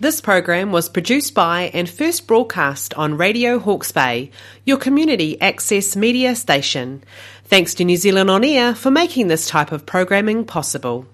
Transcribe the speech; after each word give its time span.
This 0.00 0.20
program 0.20 0.70
was 0.70 0.88
produced 0.88 1.34
by 1.34 1.72
and 1.74 1.90
first 1.90 2.28
broadcast 2.28 2.94
on 2.94 3.16
Radio 3.16 3.58
Hawke's 3.58 3.90
Bay, 3.90 4.30
your 4.64 4.76
community 4.76 5.40
access 5.40 5.96
media 5.96 6.36
station. 6.36 7.02
Thanks 7.46 7.74
to 7.74 7.84
New 7.84 7.96
Zealand 7.96 8.30
On 8.30 8.44
Air 8.44 8.76
for 8.76 8.92
making 8.92 9.26
this 9.26 9.48
type 9.48 9.72
of 9.72 9.86
programming 9.86 10.44
possible. 10.44 11.04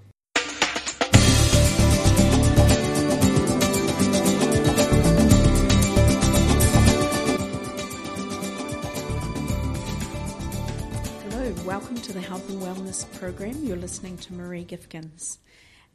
Hello, 11.22 11.54
welcome 11.64 11.96
to 12.02 12.12
the 12.12 12.20
Health 12.20 12.46
and 12.50 12.60
Wellness 12.60 13.10
program. 13.18 13.64
You're 13.64 13.78
listening 13.78 14.18
to 14.18 14.34
Maree 14.34 14.66
Gifkins. 14.66 15.38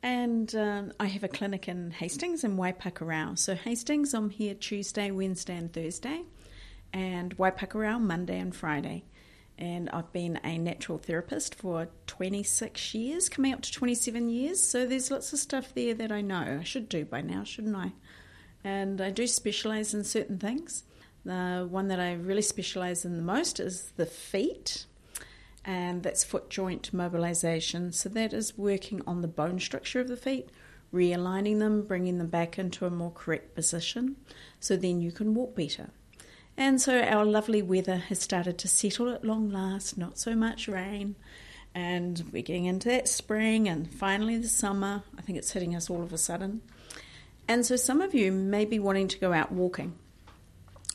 And 0.02 0.54
um, 0.55 0.93
I 1.00 1.07
have 1.07 1.23
a 1.23 1.27
clinic 1.27 1.68
in 1.68 1.91
Hastings 1.91 2.43
and 2.43 2.57
Waipukurau. 2.57 3.38
So, 3.38 3.54
Hastings, 3.55 4.14
I'm 4.14 4.29
here 4.29 4.54
Tuesday, 4.54 5.11
Wednesday, 5.11 5.57
and 5.57 5.73
Thursday, 5.73 6.21
and 6.93 7.37
Waipukurau, 7.37 8.00
Monday 8.00 8.39
and 8.39 8.56
Friday. 8.56 9.04
And 9.57 9.89
I've 9.89 10.14
been 10.14 10.39
a 10.42 10.57
natural 10.57 11.00
therapist 11.00 11.54
for 11.56 11.89
26 12.07 12.96
years, 12.96 13.28
coming 13.28 13.51
up 13.51 13.61
to 13.61 13.71
27 13.71 14.29
years. 14.29 14.65
So, 14.65 14.86
there's 14.86 15.11
lots 15.11 15.33
of 15.33 15.39
stuff 15.39 15.73
there 15.73 15.93
that 15.96 16.14
I 16.14 16.21
know. 16.21 16.59
I 16.61 16.64
should 16.64 16.87
do 16.87 17.04
by 17.04 17.20
now, 17.20 17.43
shouldn't 17.43 17.75
I? 17.75 17.92
And 18.64 19.01
I 19.01 19.09
do 19.09 19.28
specialize 19.28 19.93
in 19.93 20.06
certain 20.06 20.37
things. 20.37 20.84
The 21.25 21.68
one 21.70 21.89
that 21.89 22.00
I 22.00 22.14
really 22.14 22.42
specialize 22.42 23.04
in 23.04 23.18
the 23.18 23.21
most 23.21 23.59
is 23.59 23.92
the 23.97 24.06
feet 24.06 24.86
and 25.65 26.04
that's 26.04 26.23
foot 26.23 26.49
joint 26.49 26.93
mobilization. 26.93 27.91
So 27.91 28.09
that 28.09 28.33
is 28.33 28.57
working 28.57 29.01
on 29.05 29.21
the 29.21 29.27
bone 29.27 29.59
structure 29.59 30.00
of 30.00 30.07
the 30.07 30.17
feet, 30.17 30.50
realigning 30.93 31.59
them, 31.59 31.83
bringing 31.83 32.17
them 32.17 32.27
back 32.27 32.58
into 32.58 32.86
a 32.86 32.89
more 32.89 33.11
correct 33.11 33.55
position, 33.55 34.16
so 34.59 34.75
then 34.75 35.02
you 35.02 35.11
can 35.11 35.33
walk 35.33 35.55
better. 35.55 35.89
And 36.58 36.81
so 36.81 37.02
our 37.02 37.23
lovely 37.23 37.61
weather 37.61 37.97
has 37.97 38.19
started 38.19 38.58
to 38.58 38.67
settle 38.67 39.09
at 39.09 39.23
long 39.23 39.50
last, 39.50 39.97
not 39.97 40.19
so 40.19 40.36
much 40.36 40.67
rain. 40.67 41.16
And 41.73 42.22
we're 42.34 42.41
getting 42.41 42.66
into 42.66 42.89
that 42.89 43.08
spring 43.08 43.69
and 43.69 43.89
finally 43.89 44.38
the 44.38 44.50
summer. 44.50 45.03
I 45.17 45.22
think 45.22 45.38
it's 45.38 45.52
hitting 45.52 45.75
us 45.75 45.89
all 45.89 46.02
of 46.02 46.12
a 46.12 46.17
sudden. 46.17 46.62
And 47.47 47.66
so 47.66 47.78
some 47.78 48.02
of 48.02 48.14
you 48.14 48.31
may 48.31 48.66
be 48.66 48.78
wanting 48.78 49.08
to 49.08 49.19
go 49.19 49.31
out 49.31 49.52
walking. 49.53 49.95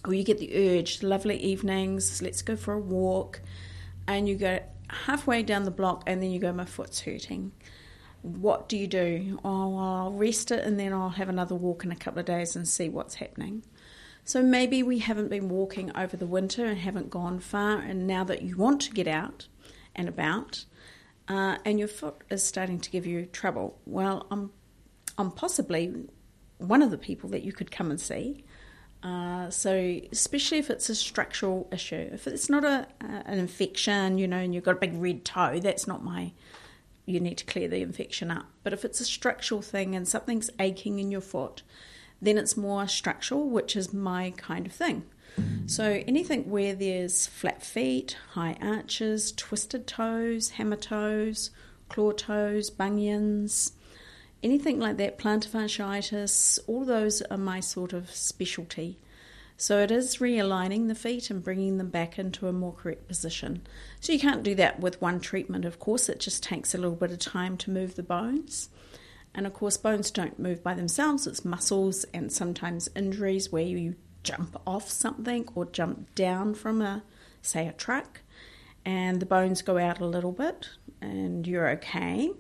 Or 0.05 0.13
you 0.13 0.23
get 0.23 0.39
the 0.39 0.79
urge, 0.79 1.03
lovely 1.03 1.39
evenings, 1.39 2.21
let's 2.21 2.43
go 2.43 2.57
for 2.57 2.75
a 2.75 2.79
walk 2.79 3.41
and 4.07 4.29
you 4.29 4.37
go 4.37 4.61
halfway 4.89 5.43
down 5.43 5.65
the 5.65 5.71
block 5.71 6.03
and 6.07 6.23
then 6.23 6.31
you 6.31 6.39
go, 6.39 6.53
my 6.53 6.65
foot's 6.65 7.01
hurting. 7.01 7.53
What 8.23 8.69
do 8.69 8.77
you 8.77 8.87
do? 8.87 9.41
Oh, 9.45 9.77
I'll 9.77 10.13
rest 10.13 10.51
it 10.51 10.65
and 10.65 10.79
then 10.79 10.93
I'll 10.93 11.11
have 11.11 11.29
another 11.29 11.55
walk 11.55 11.85
in 11.85 11.93
a 11.93 11.97
couple 11.97 12.21
of 12.21 12.27
days 12.27 12.57
and 12.57 12.67
see 12.67 12.89
what's 12.89 13.17
happening. 13.17 13.65
So 14.27 14.43
maybe 14.43 14.83
we 14.83 15.01
haven't 15.01 15.29
been 15.29 15.51
walking 15.51 15.95
over 15.95 16.17
the 16.17 16.27
winter 16.27 16.65
and 16.65 16.79
haven't 16.79 17.11
gone 17.11 17.41
far, 17.41 17.79
and 17.79 18.07
now 18.07 18.25
that 18.25 18.41
you 18.41 18.57
want 18.57 18.81
to 18.83 18.91
get 18.91 19.07
out 19.07 19.49
and 19.95 20.09
about, 20.09 20.65
uh, 21.29 21.59
and 21.63 21.79
your 21.79 21.89
foot 21.89 22.17
is 22.31 22.43
starting 22.43 22.81
to 22.81 22.91
give 22.91 23.05
you 23.05 23.27
trouble, 23.27 23.79
well, 23.85 24.27
I'm, 24.31 24.51
I'm 25.19 25.31
possibly 25.31 26.07
one 26.57 26.81
of 26.81 26.91
the 26.91 26.97
people 26.97 27.29
that 27.31 27.43
you 27.43 27.53
could 27.53 27.71
come 27.71 27.91
and 27.91 28.01
see. 28.01 28.45
Uh, 29.05 29.51
so, 29.51 30.01
especially 30.11 30.57
if 30.57 30.71
it's 30.71 30.89
a 30.89 30.95
structural 30.95 31.69
issue, 31.71 32.09
if 32.11 32.27
it's 32.27 32.49
not 32.49 32.65
a, 32.65 32.89
an 33.03 33.39
infection, 33.39 34.17
you 34.17 34.27
know, 34.27 34.39
and 34.39 34.55
you've 34.55 34.65
got 34.65 34.77
a 34.77 34.81
big 34.81 34.95
red 34.95 35.27
toe, 35.27 35.61
that's 35.61 35.87
not 35.87 36.03
my. 36.03 36.33
You 37.05 37.21
need 37.21 37.37
to 37.39 37.45
clear 37.45 37.69
the 37.69 37.83
infection 37.83 38.31
up. 38.31 38.47
But 38.63 38.73
if 38.73 38.83
it's 38.83 39.01
a 39.01 39.05
structural 39.05 39.61
thing 39.61 39.95
and 39.95 40.09
something's 40.09 40.49
aching 40.59 40.99
in 40.99 41.11
your 41.11 41.21
foot, 41.21 41.63
then 42.23 42.39
it's 42.39 42.57
more 42.57 42.89
structural, 42.89 43.51
which 43.51 43.77
is 43.77 43.93
my 43.93 44.33
kind 44.39 44.65
of 44.65 44.73
thing. 44.73 45.05
So, 45.67 46.03
anything 46.07 46.49
where 46.49 46.75
there's 46.75 47.27
flat 47.27 47.63
feet, 47.63 48.17
high 48.33 48.57
arches, 48.63 49.33
twisted 49.33 49.87
toes, 49.87 50.51
hammer 50.51 50.77
toes, 50.77 51.51
claw 51.89 52.13
toes, 52.13 52.71
bunions, 52.71 53.73
anything 54.45 54.79
like 54.79 54.99
that, 54.99 55.19
plantar 55.19 55.49
fasciitis, 55.49 56.59
all 56.67 56.85
those 56.85 57.23
are 57.23 57.39
my 57.39 57.61
sort 57.61 57.95
of 57.95 58.11
specialty. 58.11 58.99
So 59.57 59.79
it 59.79 59.91
is 59.91 60.19
realigning 60.19 60.89
the 60.89 60.95
feet 60.95 61.31
and 61.31 61.43
bringing 61.43 61.79
them 61.79 61.89
back 61.89 62.19
into 62.19 62.47
a 62.47 62.53
more 62.53 62.75
correct 62.75 63.09
position. 63.09 63.67
So 64.01 64.13
you 64.13 64.19
can't 64.19 64.43
do 64.43 64.55
that 64.57 64.81
with 64.81 65.01
one 65.01 65.21
treatment, 65.21 65.65
of 65.65 65.79
course, 65.79 66.09
it 66.09 66.21
just 66.21 66.43
takes 66.43 66.75
a 66.75 66.79
little 66.79 66.97
bit 66.97 67.11
of 67.11 67.21
time 67.21 67.57
to 67.59 67.71
move 67.71 67.95
the 67.95 68.03
bones. 68.03 68.69
And 69.35 69.47
of 69.47 69.55
course, 69.55 69.77
bones 69.77 70.11
don't 70.11 70.39
move 70.39 70.63
by 70.63 70.75
themselves, 70.75 71.27
it's 71.27 71.45
muscles 71.45 72.05
and 72.13 72.31
sometimes 72.31 72.91
injuries 72.95 73.51
where 73.51 73.63
you 73.63 73.97
jump 74.23 74.61
off 74.67 74.91
something 74.91 75.49
or 75.55 75.65
jump 75.65 76.15
down 76.15 76.55
from 76.55 76.83
a, 76.83 77.03
say, 77.41 77.67
a 77.67 77.73
truck, 77.73 78.21
and 78.85 79.21
the 79.21 79.27
bones 79.27 79.63
go 79.63 79.79
out 79.79 80.01
a 80.01 80.07
little 80.07 80.33
bit, 80.33 80.69
and 81.01 81.47
you're 81.47 81.71
okay 81.71 82.31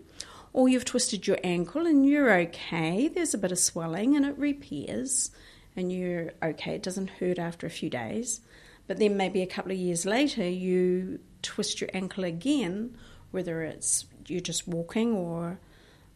or 0.54 0.68
you've 0.68 0.84
twisted 0.84 1.26
your 1.26 1.38
ankle 1.44 1.84
and 1.84 2.06
you're 2.06 2.32
okay, 2.32 3.08
there's 3.08 3.34
a 3.34 3.38
bit 3.38 3.52
of 3.52 3.58
swelling 3.58 4.16
and 4.16 4.24
it 4.24 4.38
repairs 4.38 5.32
and 5.76 5.92
you're 5.92 6.30
okay, 6.42 6.76
it 6.76 6.82
doesn't 6.82 7.10
hurt 7.10 7.40
after 7.40 7.66
a 7.66 7.70
few 7.70 7.90
days. 7.90 8.40
But 8.86 8.98
then 8.98 9.16
maybe 9.16 9.42
a 9.42 9.46
couple 9.46 9.72
of 9.72 9.78
years 9.78 10.06
later, 10.06 10.48
you 10.48 11.18
twist 11.42 11.80
your 11.80 11.90
ankle 11.92 12.22
again, 12.22 12.96
whether 13.32 13.62
it's 13.62 14.06
you're 14.28 14.40
just 14.40 14.68
walking 14.68 15.12
or 15.12 15.58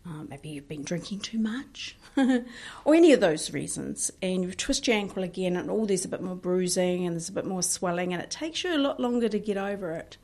uh, 0.06 0.22
maybe 0.28 0.50
you've 0.50 0.69
been 0.69 0.84
drinking 0.84 1.19
too 1.19 1.38
much, 1.38 1.97
or 2.84 2.94
any 2.94 3.12
of 3.12 3.20
those 3.20 3.53
reasons, 3.53 4.10
and 4.22 4.44
you 4.44 4.53
twist 4.53 4.87
your 4.87 4.97
ankle 4.97 5.22
again, 5.22 5.56
and 5.56 5.69
all 5.69 5.84
there's 5.84 6.05
a 6.05 6.09
bit 6.09 6.22
more 6.22 6.37
bruising 6.37 7.05
and 7.05 7.15
there's 7.15 7.28
a 7.28 7.32
bit 7.32 7.44
more 7.44 7.62
swelling, 7.62 8.15
and 8.15 8.22
it 8.22 8.31
takes 8.31 8.65
you 8.65 8.75
a 8.75 8.78
lot 8.78 9.00
longer 9.00 9.28
to 9.28 9.38
get 9.38 9.59
over 9.59 9.93
it. 9.93 10.16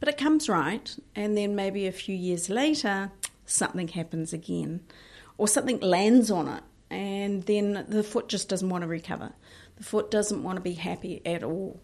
But 0.00 0.08
it 0.08 0.18
comes 0.18 0.48
right, 0.48 0.94
and 1.14 1.36
then 1.36 1.54
maybe 1.54 1.86
a 1.86 1.92
few 1.92 2.14
years 2.14 2.50
later, 2.50 3.12
something 3.46 3.88
happens 3.88 4.32
again, 4.32 4.82
or 5.38 5.48
something 5.48 5.80
lands 5.80 6.30
on 6.30 6.48
it, 6.48 6.62
and 6.90 7.42
then 7.44 7.84
the 7.88 8.02
foot 8.02 8.28
just 8.28 8.48
doesn't 8.48 8.68
want 8.68 8.82
to 8.82 8.88
recover. 8.88 9.32
The 9.76 9.84
foot 9.84 10.10
doesn't 10.10 10.42
want 10.42 10.56
to 10.56 10.62
be 10.62 10.74
happy 10.74 11.22
at 11.24 11.42
all. 11.42 11.80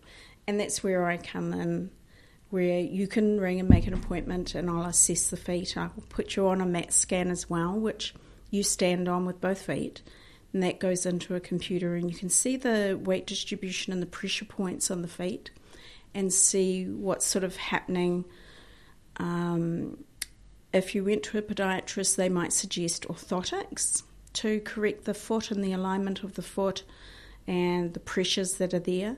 And 0.46 0.60
that's 0.60 0.82
where 0.82 1.06
I 1.06 1.16
come 1.16 1.52
in, 1.52 1.91
where 2.50 2.78
you 2.80 3.06
can 3.06 3.41
ring 3.41 3.60
and 3.60 3.69
make 3.69 3.86
an 3.86 3.94
appointment, 3.94 4.54
and 4.54 4.70
I'll 4.70 4.86
assess 4.86 5.28
the 5.28 5.36
feet. 5.36 5.76
I 5.76 5.88
will 5.94 6.04
put 6.08 6.36
you 6.36 6.48
on 6.48 6.60
a 6.60 6.66
MAT 6.66 6.92
scan 6.92 7.30
as 7.30 7.50
well, 7.50 7.72
which 7.72 8.14
you 8.50 8.62
stand 8.62 9.08
on 9.08 9.26
with 9.26 9.40
both 9.40 9.62
feet. 9.62 10.02
And 10.52 10.62
that 10.62 10.78
goes 10.78 11.04
into 11.04 11.34
a 11.34 11.40
computer, 11.40 11.94
and 11.94 12.10
you 12.10 12.16
can 12.16 12.30
see 12.30 12.56
the 12.56 12.98
weight 13.02 13.26
distribution 13.26 13.92
and 13.92 14.00
the 14.00 14.06
pressure 14.06 14.46
points 14.46 14.90
on 14.90 15.02
the 15.02 15.08
feet 15.08 15.50
and 16.14 16.32
see 16.32 16.86
what's 16.86 17.26
sort 17.26 17.44
of 17.44 17.56
happening 17.56 18.25
um, 19.19 20.02
if 20.72 20.94
you 20.94 21.04
went 21.04 21.22
to 21.24 21.38
a 21.38 21.42
podiatrist, 21.42 22.16
they 22.16 22.28
might 22.28 22.52
suggest 22.52 23.06
orthotics 23.08 24.02
to 24.34 24.60
correct 24.60 25.04
the 25.04 25.14
foot 25.14 25.50
and 25.50 25.64
the 25.64 25.72
alignment 25.72 26.22
of 26.22 26.34
the 26.34 26.42
foot 26.42 26.84
and 27.46 27.94
the 27.94 28.00
pressures 28.00 28.54
that 28.54 28.74
are 28.74 28.78
there. 28.78 29.16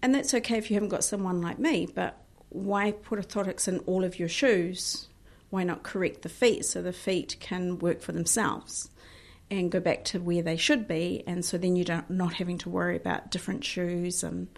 And 0.00 0.14
that's 0.14 0.34
okay 0.34 0.58
if 0.58 0.70
you 0.70 0.74
haven't 0.74 0.90
got 0.90 1.04
someone 1.04 1.42
like 1.42 1.58
me, 1.58 1.88
but 1.92 2.22
why 2.50 2.92
put 2.92 3.18
orthotics 3.18 3.66
in 3.66 3.80
all 3.80 4.04
of 4.04 4.18
your 4.18 4.28
shoes? 4.28 5.08
Why 5.50 5.64
not 5.64 5.82
correct 5.82 6.22
the 6.22 6.28
feet 6.28 6.64
so 6.64 6.82
the 6.82 6.92
feet 6.92 7.36
can 7.40 7.78
work 7.78 8.00
for 8.00 8.12
themselves 8.12 8.90
and 9.50 9.70
go 9.70 9.80
back 9.80 10.04
to 10.04 10.20
where 10.20 10.42
they 10.42 10.56
should 10.56 10.86
be? 10.86 11.24
And 11.26 11.44
so 11.44 11.58
then 11.58 11.74
you're 11.74 11.86
not 11.88 12.10
not 12.10 12.34
having 12.34 12.58
to 12.58 12.70
worry 12.70 12.96
about 12.96 13.30
different 13.30 13.64
shoes 13.64 14.22
and 14.22 14.48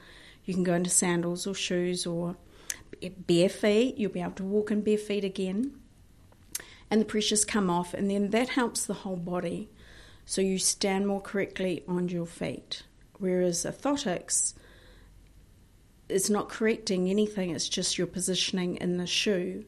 you 0.45 0.55
can 0.55 0.65
go 0.65 0.75
into 0.75 0.91
sandals 0.91 1.47
or 1.47 1.55
shoes 1.55 2.07
or 2.07 2.37
bare 3.27 3.49
feet. 3.49 3.97
You'll 3.97 4.13
be 4.13 4.21
able 4.21 4.33
to 4.33 4.45
walk 4.45 4.71
in 4.71 4.83
bare 4.83 4.99
feet 4.99 5.25
again 5.25 5.73
and 6.91 7.01
the 7.01 7.05
pressures 7.05 7.45
come 7.45 7.69
off, 7.69 7.95
and 7.95 8.11
then 8.11 8.31
that 8.31 8.51
helps 8.51 8.85
the 8.85 8.95
whole 8.95 9.17
body. 9.17 9.69
So 10.25 10.41
you 10.41 10.59
stand 10.59 11.07
more 11.07 11.21
correctly 11.21 11.85
on 11.87 12.09
your 12.09 12.27
feet. 12.27 12.83
Whereas 13.19 13.65
orthotics, 13.65 14.55
it's 16.09 16.31
not 16.31 16.49
correcting 16.49 17.09
anything, 17.09 17.51
it's 17.51 17.69
just 17.69 17.99
your 17.99 18.07
positioning 18.07 18.77
in 18.77 18.97
the 18.97 19.07
shoe. 19.07 19.65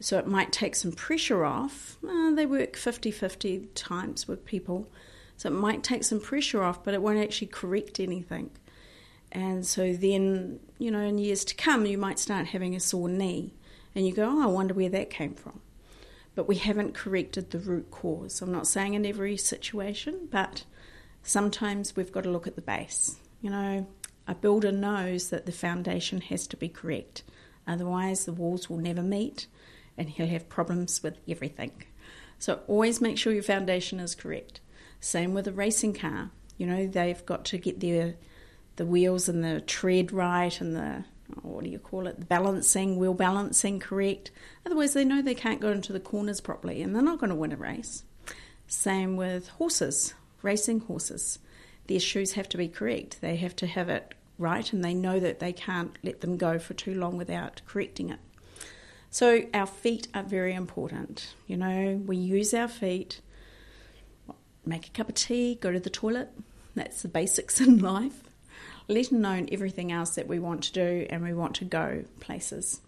So 0.00 0.18
it 0.18 0.26
might 0.26 0.52
take 0.52 0.74
some 0.74 0.92
pressure 0.92 1.44
off. 1.44 1.96
Uh, 2.06 2.32
they 2.32 2.46
work 2.46 2.76
50 2.76 3.10
50 3.10 3.68
times 3.74 4.26
with 4.26 4.44
people. 4.44 4.90
So 5.36 5.48
it 5.48 5.52
might 5.52 5.82
take 5.82 6.04
some 6.04 6.20
pressure 6.20 6.62
off, 6.62 6.84
but 6.84 6.94
it 6.94 7.02
won't 7.02 7.22
actually 7.22 7.48
correct 7.48 7.98
anything. 8.00 8.50
And 9.30 9.64
so 9.64 9.92
then, 9.92 10.60
you 10.78 10.90
know, 10.90 11.00
in 11.00 11.18
years 11.18 11.44
to 11.46 11.54
come, 11.54 11.86
you 11.86 11.98
might 11.98 12.18
start 12.18 12.48
having 12.48 12.74
a 12.74 12.80
sore 12.80 13.08
knee. 13.08 13.54
And 13.94 14.06
you 14.06 14.12
go, 14.12 14.28
oh, 14.28 14.42
I 14.42 14.46
wonder 14.46 14.74
where 14.74 14.88
that 14.90 15.10
came 15.10 15.34
from 15.34 15.60
but 16.34 16.48
we 16.48 16.56
haven't 16.56 16.94
corrected 16.94 17.50
the 17.50 17.58
root 17.58 17.90
cause. 17.90 18.40
I'm 18.40 18.52
not 18.52 18.66
saying 18.66 18.94
in 18.94 19.06
every 19.06 19.36
situation, 19.36 20.28
but 20.30 20.64
sometimes 21.22 21.94
we've 21.96 22.12
got 22.12 22.24
to 22.24 22.30
look 22.30 22.46
at 22.46 22.56
the 22.56 22.62
base. 22.62 23.16
You 23.40 23.50
know, 23.50 23.86
a 24.26 24.34
builder 24.34 24.72
knows 24.72 25.30
that 25.30 25.46
the 25.46 25.52
foundation 25.52 26.20
has 26.22 26.46
to 26.48 26.56
be 26.56 26.68
correct, 26.68 27.22
otherwise, 27.66 28.24
the 28.24 28.32
walls 28.32 28.70
will 28.70 28.78
never 28.78 29.02
meet 29.02 29.46
and 29.98 30.08
he'll 30.08 30.26
have 30.26 30.48
problems 30.48 31.02
with 31.02 31.18
everything. 31.28 31.72
So, 32.38 32.60
always 32.66 33.00
make 33.00 33.18
sure 33.18 33.32
your 33.32 33.42
foundation 33.42 34.00
is 34.00 34.14
correct. 34.14 34.60
Same 35.00 35.34
with 35.34 35.46
a 35.46 35.52
racing 35.52 35.94
car. 35.94 36.30
You 36.56 36.66
know, 36.66 36.86
they've 36.86 37.24
got 37.26 37.44
to 37.46 37.58
get 37.58 37.80
their 37.80 38.14
the 38.76 38.86
wheels 38.86 39.28
and 39.28 39.44
the 39.44 39.60
tread 39.60 40.12
right 40.12 40.58
and 40.60 40.74
the 40.74 41.04
what 41.42 41.64
do 41.64 41.70
you 41.70 41.78
call 41.78 42.06
it, 42.06 42.28
balancing, 42.28 42.96
wheel 42.96 43.14
balancing 43.14 43.80
correct. 43.80 44.30
Otherwise, 44.66 44.94
they 44.94 45.04
know 45.04 45.22
they 45.22 45.34
can't 45.34 45.60
go 45.60 45.70
into 45.70 45.92
the 45.92 46.00
corners 46.00 46.40
properly 46.40 46.82
and 46.82 46.94
they're 46.94 47.02
not 47.02 47.18
going 47.18 47.30
to 47.30 47.36
win 47.36 47.52
a 47.52 47.56
race. 47.56 48.04
Same 48.66 49.16
with 49.16 49.48
horses, 49.48 50.14
racing 50.42 50.80
horses. 50.80 51.38
Their 51.86 52.00
shoes 52.00 52.32
have 52.32 52.48
to 52.50 52.56
be 52.56 52.68
correct. 52.68 53.20
They 53.20 53.36
have 53.36 53.56
to 53.56 53.66
have 53.66 53.88
it 53.88 54.14
right 54.38 54.72
and 54.72 54.84
they 54.84 54.94
know 54.94 55.20
that 55.20 55.40
they 55.40 55.52
can't 55.52 55.96
let 56.02 56.20
them 56.20 56.36
go 56.36 56.58
for 56.58 56.74
too 56.74 56.94
long 56.94 57.16
without 57.16 57.62
correcting 57.66 58.10
it. 58.10 58.20
So, 59.10 59.42
our 59.52 59.66
feet 59.66 60.08
are 60.14 60.22
very 60.22 60.54
important. 60.54 61.34
You 61.46 61.58
know, 61.58 62.00
we 62.06 62.16
use 62.16 62.54
our 62.54 62.68
feet, 62.68 63.20
make 64.64 64.86
a 64.86 64.90
cup 64.90 65.10
of 65.10 65.16
tea, 65.16 65.56
go 65.56 65.70
to 65.70 65.80
the 65.80 65.90
toilet. 65.90 66.30
That's 66.74 67.02
the 67.02 67.08
basics 67.08 67.60
in 67.60 67.78
life 67.78 68.22
let 68.88 69.10
alone 69.10 69.48
everything 69.52 69.92
else 69.92 70.16
that 70.16 70.28
we 70.28 70.38
want 70.38 70.64
to 70.64 70.72
do 70.72 71.06
and 71.10 71.22
we 71.22 71.34
want 71.34 71.56
to 71.56 71.64
go 71.64 72.04
places. 72.20 72.80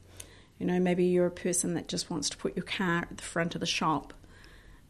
You 0.58 0.66
know, 0.66 0.78
maybe 0.78 1.04
you're 1.04 1.26
a 1.26 1.30
person 1.30 1.74
that 1.74 1.88
just 1.88 2.10
wants 2.10 2.30
to 2.30 2.36
put 2.36 2.56
your 2.56 2.64
car 2.64 3.06
at 3.10 3.16
the 3.16 3.24
front 3.24 3.54
of 3.54 3.60
the 3.60 3.66
shop 3.66 4.12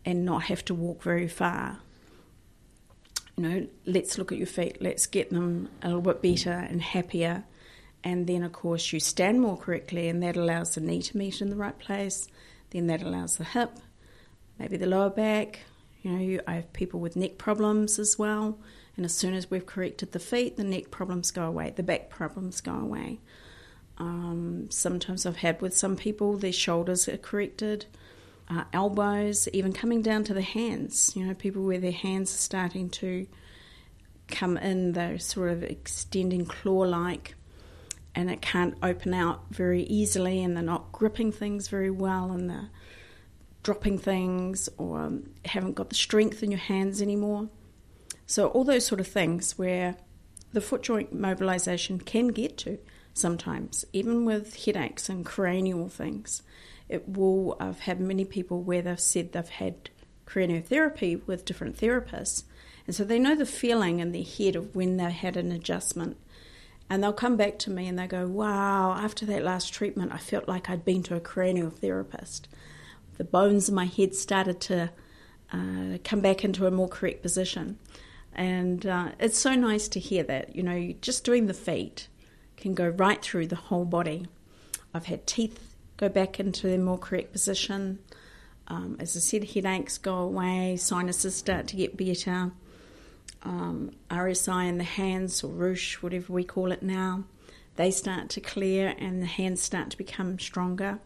and 0.04 0.24
not 0.24 0.44
have 0.44 0.64
to 0.66 0.74
walk 0.74 1.02
very 1.02 1.28
far. 1.28 1.78
You 3.36 3.48
know, 3.48 3.66
let's 3.86 4.18
look 4.18 4.30
at 4.30 4.38
your 4.38 4.46
feet, 4.46 4.78
let's 4.80 5.06
get 5.06 5.30
them 5.30 5.68
a 5.82 5.88
little 5.88 6.02
bit 6.02 6.22
better 6.22 6.52
and 6.52 6.80
happier. 6.80 7.44
And 8.04 8.26
then, 8.26 8.42
of 8.42 8.52
course, 8.52 8.92
you 8.92 9.00
stand 9.00 9.40
more 9.40 9.56
correctly, 9.56 10.08
and 10.08 10.22
that 10.22 10.36
allows 10.36 10.74
the 10.74 10.82
knee 10.82 11.00
to 11.00 11.16
meet 11.16 11.40
in 11.40 11.48
the 11.48 11.56
right 11.56 11.76
place. 11.78 12.28
Then 12.70 12.86
that 12.88 13.02
allows 13.02 13.38
the 13.38 13.44
hip, 13.44 13.70
maybe 14.58 14.76
the 14.76 14.86
lower 14.86 15.08
back. 15.08 15.60
You 16.02 16.10
know, 16.10 16.42
I 16.46 16.56
have 16.56 16.72
people 16.74 17.00
with 17.00 17.16
neck 17.16 17.38
problems 17.38 17.98
as 17.98 18.18
well. 18.18 18.58
And 18.96 19.04
as 19.04 19.14
soon 19.14 19.34
as 19.34 19.50
we've 19.50 19.66
corrected 19.66 20.12
the 20.12 20.18
feet, 20.18 20.56
the 20.56 20.64
neck 20.64 20.90
problems 20.90 21.30
go 21.30 21.44
away, 21.44 21.72
the 21.74 21.82
back 21.82 22.10
problems 22.10 22.60
go 22.60 22.74
away. 22.74 23.20
Um, 23.98 24.68
sometimes 24.70 25.26
I've 25.26 25.36
had 25.36 25.60
with 25.60 25.76
some 25.76 25.96
people, 25.96 26.36
their 26.36 26.52
shoulders 26.52 27.08
are 27.08 27.16
corrected, 27.16 27.86
uh, 28.48 28.64
elbows, 28.72 29.48
even 29.52 29.72
coming 29.72 30.02
down 30.02 30.24
to 30.24 30.34
the 30.34 30.42
hands. 30.42 31.12
You 31.16 31.26
know, 31.26 31.34
people 31.34 31.62
where 31.62 31.78
their 31.78 31.92
hands 31.92 32.34
are 32.34 32.38
starting 32.38 32.90
to 32.90 33.26
come 34.28 34.56
in, 34.56 34.92
they're 34.92 35.18
sort 35.18 35.50
of 35.50 35.62
extending 35.62 36.46
claw 36.46 36.82
like, 36.82 37.34
and 38.14 38.30
it 38.30 38.40
can't 38.40 38.76
open 38.82 39.12
out 39.12 39.42
very 39.50 39.82
easily, 39.84 40.42
and 40.42 40.56
they're 40.56 40.62
not 40.62 40.92
gripping 40.92 41.32
things 41.32 41.68
very 41.68 41.90
well, 41.90 42.30
and 42.30 42.48
they're 42.48 42.70
dropping 43.62 43.98
things, 43.98 44.68
or 44.78 45.18
haven't 45.44 45.74
got 45.74 45.88
the 45.88 45.94
strength 45.94 46.42
in 46.42 46.50
your 46.50 46.60
hands 46.60 47.00
anymore. 47.02 47.48
So, 48.26 48.48
all 48.48 48.64
those 48.64 48.86
sort 48.86 49.00
of 49.00 49.06
things 49.06 49.58
where 49.58 49.96
the 50.52 50.60
foot 50.60 50.82
joint 50.82 51.12
mobilization 51.12 51.98
can 51.98 52.28
get 52.28 52.56
to 52.58 52.78
sometimes, 53.12 53.84
even 53.92 54.24
with 54.24 54.64
headaches 54.64 55.08
and 55.08 55.24
cranial 55.24 55.88
things. 55.88 56.42
It 56.88 57.08
will, 57.08 57.56
I've 57.60 57.80
had 57.80 58.00
many 58.00 58.24
people 58.24 58.62
where 58.62 58.82
they've 58.82 59.00
said 59.00 59.32
they've 59.32 59.48
had 59.48 59.90
craniotherapy 60.26 61.26
with 61.26 61.44
different 61.44 61.76
therapists, 61.76 62.44
and 62.86 62.94
so 62.94 63.04
they 63.04 63.18
know 63.18 63.34
the 63.34 63.46
feeling 63.46 64.00
in 64.00 64.12
their 64.12 64.24
head 64.24 64.56
of 64.56 64.74
when 64.74 64.96
they 64.96 65.10
had 65.10 65.36
an 65.36 65.52
adjustment. 65.52 66.16
And 66.90 67.02
they'll 67.02 67.14
come 67.14 67.36
back 67.36 67.58
to 67.60 67.70
me 67.70 67.88
and 67.88 67.98
they 67.98 68.06
go, 68.06 68.26
Wow, 68.26 68.92
after 68.92 69.24
that 69.26 69.42
last 69.42 69.72
treatment, 69.72 70.12
I 70.12 70.18
felt 70.18 70.46
like 70.46 70.68
I'd 70.68 70.84
been 70.84 71.02
to 71.04 71.16
a 71.16 71.20
craniotherapist. 71.20 72.42
The 73.16 73.24
bones 73.24 73.70
in 73.70 73.74
my 73.74 73.86
head 73.86 74.14
started 74.14 74.60
to 74.62 74.90
uh, 75.50 75.98
come 76.04 76.20
back 76.20 76.44
into 76.44 76.66
a 76.66 76.70
more 76.70 76.88
correct 76.88 77.22
position. 77.22 77.78
And 78.34 78.84
uh, 78.86 79.12
it's 79.18 79.38
so 79.38 79.54
nice 79.54 79.88
to 79.88 80.00
hear 80.00 80.22
that. 80.24 80.54
You 80.56 80.62
know, 80.62 80.94
just 81.00 81.24
doing 81.24 81.46
the 81.46 81.54
feet 81.54 82.08
can 82.56 82.74
go 82.74 82.88
right 82.88 83.22
through 83.22 83.48
the 83.48 83.56
whole 83.56 83.84
body. 83.84 84.26
I've 84.92 85.06
had 85.06 85.26
teeth 85.26 85.74
go 85.96 86.08
back 86.08 86.40
into 86.40 86.66
their 86.66 86.78
more 86.78 86.98
correct 86.98 87.32
position. 87.32 87.98
Um, 88.68 88.96
as 88.98 89.16
I 89.16 89.20
said, 89.20 89.44
headaches 89.44 89.98
go 89.98 90.16
away, 90.16 90.76
sinuses 90.76 91.34
start 91.34 91.66
to 91.68 91.76
get 91.76 91.96
better. 91.96 92.52
Um, 93.42 93.92
RSI 94.10 94.68
in 94.68 94.78
the 94.78 94.84
hands, 94.84 95.44
or 95.44 95.52
ruche, 95.52 95.96
whatever 95.96 96.32
we 96.32 96.44
call 96.44 96.72
it 96.72 96.82
now, 96.82 97.24
they 97.76 97.90
start 97.90 98.30
to 98.30 98.40
clear 98.40 98.94
and 98.98 99.20
the 99.20 99.26
hands 99.26 99.60
start 99.60 99.90
to 99.90 99.98
become 99.98 100.38
stronger. 100.38 101.00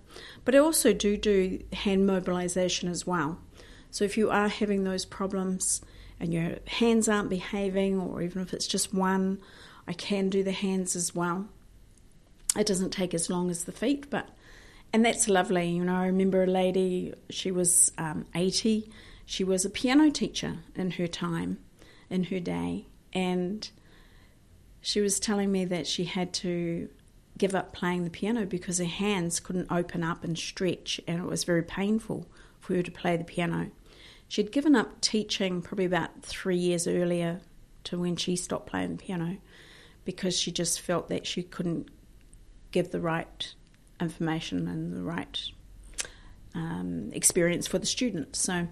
But 0.45 0.55
I 0.55 0.59
also 0.59 0.93
do 0.93 1.17
do 1.17 1.61
hand 1.73 2.07
mobilization 2.07 2.89
as 2.89 3.07
well. 3.07 3.39
So 3.91 4.05
if 4.05 4.17
you 4.17 4.31
are 4.31 4.49
having 4.49 4.85
those 4.85 5.05
problems, 5.05 5.81
and 6.21 6.33
your 6.33 6.57
hands 6.67 7.09
aren't 7.09 7.31
behaving, 7.31 8.01
or 8.01 8.23
even 8.23 8.43
if 8.43 8.53
it's 8.53 8.67
just 8.67 8.93
one, 8.93 9.41
I 9.87 9.93
can 9.93 10.29
do 10.29 10.43
the 10.43 10.53
hands 10.53 10.97
as 10.97 11.15
well. 11.15 11.49
It 12.57 12.67
doesn't 12.67 12.91
take 12.91 13.15
as 13.15 13.31
long 13.31 13.51
as 13.51 13.65
the 13.65 13.73
feet, 13.73 14.11
but 14.11 14.29
and 14.93 15.05
that's 15.05 15.29
lovely. 15.29 15.69
You 15.71 15.85
know, 15.85 15.95
I 15.95 16.07
remember 16.07 16.43
a 16.43 16.47
lady, 16.47 17.15
she 17.31 17.51
was 17.51 17.93
um, 17.99 18.27
80, 18.35 18.91
she 19.27 19.45
was 19.45 19.65
a 19.65 19.71
piano 19.71 20.11
teacher 20.11 20.59
in 20.75 20.93
her 20.93 21.07
time, 21.07 21.59
in 22.09 22.25
her 22.25 22.41
day, 22.41 22.87
and 23.13 23.69
she 24.81 25.01
was 25.01 25.21
telling 25.21 25.53
me 25.53 25.65
that 25.67 25.87
she 25.87 26.05
had 26.05 26.33
to 26.35 26.89
give 27.37 27.55
up 27.55 27.73
playing 27.73 28.05
the 28.05 28.11
piano 28.11 28.45
because 28.45 28.79
her 28.79 28.85
hands 28.85 29.39
couldn't 29.39 29.71
open 29.71 30.03
up 30.03 30.25
and 30.25 30.37
stretch, 30.37 31.01
and 31.07 31.21
it 31.21 31.27
was 31.27 31.45
very 31.45 31.63
painful 31.63 32.27
for 32.59 32.75
her 32.75 32.83
to 32.83 32.91
play 32.91 33.17
the 33.17 33.25
piano. 33.25 33.71
She'd 34.29 34.53
given 34.53 34.77
up 34.77 35.01
teaching 35.01 35.63
probably 35.63 35.87
about 35.87 36.23
three 36.23 36.57
years 36.57 36.87
earlier 36.87 37.41
to 37.85 37.99
when 37.99 38.17
she 38.17 38.37
stopped 38.37 38.67
playing 38.67 38.97
the 38.97 39.03
piano 39.03 39.39
because 40.05 40.39
she 40.39 40.53
just 40.53 40.81
felt 40.81 41.09
that 41.09 41.27
she 41.27 41.43
couldn't 41.43 41.89
give 42.71 42.91
the 42.91 43.01
right 43.01 43.55
information 44.01 44.69
and 44.69 44.95
the 44.95 45.03
right 45.03 45.43
um, 46.55 47.11
experience 47.13 47.67
for 47.67 47.79
the 47.79 47.87
students. 47.87 48.39
So, 48.39 48.69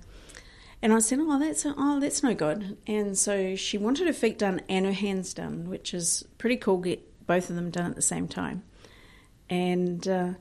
and 0.82 0.92
I 0.92 0.98
said, 0.98 1.18
"Oh, 1.22 1.38
that's 1.38 1.64
oh, 1.66 2.00
that's 2.00 2.22
no 2.22 2.34
good." 2.34 2.76
And 2.86 3.16
so 3.16 3.56
she 3.56 3.78
wanted 3.78 4.06
her 4.06 4.12
feet 4.12 4.38
done 4.38 4.60
and 4.68 4.84
her 4.84 4.92
hands 4.92 5.32
done, 5.32 5.70
which 5.70 5.94
is 5.94 6.22
pretty 6.36 6.58
cool. 6.58 6.78
Get 6.78 7.26
both 7.26 7.48
of 7.48 7.56
them 7.56 7.70
done 7.70 7.90
at 7.90 7.96
the 7.96 8.02
same 8.02 8.28
time. 8.28 8.62
And 9.48 10.06
uh, 10.06 10.32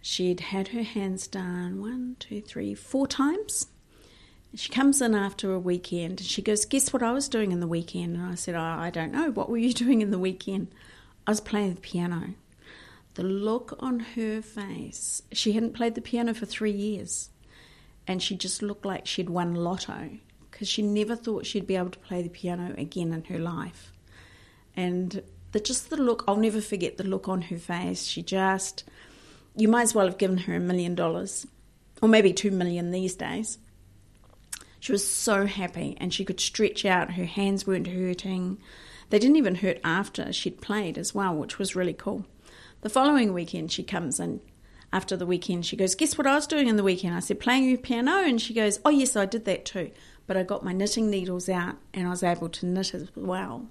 she'd 0.00 0.40
had 0.40 0.68
her 0.68 0.82
hands 0.82 1.26
done 1.26 1.80
one, 1.82 2.16
two, 2.18 2.40
three, 2.40 2.74
four 2.74 3.06
times 3.06 3.66
she 4.56 4.68
comes 4.70 5.00
in 5.00 5.14
after 5.14 5.52
a 5.52 5.58
weekend 5.58 6.20
and 6.20 6.28
she 6.28 6.42
goes, 6.42 6.64
Guess 6.64 6.92
what 6.92 7.02
I 7.02 7.12
was 7.12 7.28
doing 7.28 7.52
in 7.52 7.60
the 7.60 7.66
weekend? 7.66 8.16
And 8.16 8.26
I 8.26 8.34
said, 8.34 8.54
oh, 8.54 8.60
I 8.60 8.90
don't 8.90 9.12
know. 9.12 9.30
What 9.30 9.50
were 9.50 9.58
you 9.58 9.72
doing 9.74 10.00
in 10.00 10.10
the 10.10 10.18
weekend? 10.18 10.68
I 11.26 11.30
was 11.30 11.40
playing 11.40 11.74
the 11.74 11.80
piano. 11.80 12.34
The 13.14 13.22
look 13.22 13.76
on 13.78 14.00
her 14.00 14.42
face, 14.42 15.22
she 15.32 15.52
hadn't 15.52 15.74
played 15.74 15.94
the 15.94 16.00
piano 16.00 16.34
for 16.34 16.46
three 16.46 16.72
years. 16.72 17.30
And 18.06 18.22
she 18.22 18.36
just 18.36 18.60
looked 18.60 18.84
like 18.84 19.06
she'd 19.06 19.30
won 19.30 19.54
lotto 19.54 20.18
because 20.50 20.68
she 20.68 20.82
never 20.82 21.16
thought 21.16 21.46
she'd 21.46 21.66
be 21.66 21.76
able 21.76 21.90
to 21.90 21.98
play 22.00 22.22
the 22.22 22.28
piano 22.28 22.74
again 22.76 23.12
in 23.12 23.24
her 23.24 23.38
life. 23.38 23.92
And 24.76 25.22
the, 25.52 25.60
just 25.60 25.90
the 25.90 25.96
look, 25.96 26.24
I'll 26.28 26.36
never 26.36 26.60
forget 26.60 26.96
the 26.96 27.04
look 27.04 27.28
on 27.28 27.42
her 27.42 27.56
face. 27.56 28.04
She 28.04 28.22
just, 28.22 28.84
you 29.56 29.68
might 29.68 29.82
as 29.82 29.94
well 29.94 30.06
have 30.06 30.18
given 30.18 30.38
her 30.38 30.56
a 30.56 30.60
million 30.60 30.94
dollars, 30.94 31.46
or 32.02 32.08
maybe 32.08 32.32
two 32.32 32.50
million 32.50 32.90
these 32.90 33.14
days 33.14 33.58
she 34.84 34.92
was 34.92 35.10
so 35.10 35.46
happy 35.46 35.96
and 35.98 36.12
she 36.12 36.26
could 36.26 36.38
stretch 36.38 36.84
out. 36.84 37.12
Her 37.12 37.24
hands 37.24 37.66
weren't 37.66 37.86
hurting. 37.86 38.58
They 39.08 39.18
didn't 39.18 39.36
even 39.36 39.54
hurt 39.54 39.80
after 39.82 40.30
she'd 40.30 40.60
played 40.60 40.98
as 40.98 41.14
well, 41.14 41.34
which 41.34 41.58
was 41.58 41.74
really 41.74 41.94
cool. 41.94 42.26
The 42.82 42.90
following 42.90 43.32
weekend, 43.32 43.72
she 43.72 43.82
comes 43.82 44.20
in. 44.20 44.42
After 44.92 45.16
the 45.16 45.24
weekend, 45.24 45.64
she 45.64 45.74
goes, 45.74 45.94
Guess 45.94 46.18
what 46.18 46.26
I 46.26 46.34
was 46.34 46.46
doing 46.46 46.68
in 46.68 46.76
the 46.76 46.82
weekend? 46.82 47.14
I 47.14 47.20
said, 47.20 47.40
Playing 47.40 47.66
your 47.66 47.78
piano. 47.78 48.24
And 48.26 48.38
she 48.38 48.52
goes, 48.52 48.78
Oh, 48.84 48.90
yes, 48.90 49.16
I 49.16 49.24
did 49.24 49.46
that 49.46 49.64
too. 49.64 49.90
But 50.26 50.36
I 50.36 50.42
got 50.42 50.66
my 50.66 50.74
knitting 50.74 51.08
needles 51.08 51.48
out 51.48 51.76
and 51.94 52.06
I 52.06 52.10
was 52.10 52.22
able 52.22 52.50
to 52.50 52.66
knit 52.66 52.92
as 52.92 53.08
well. 53.16 53.66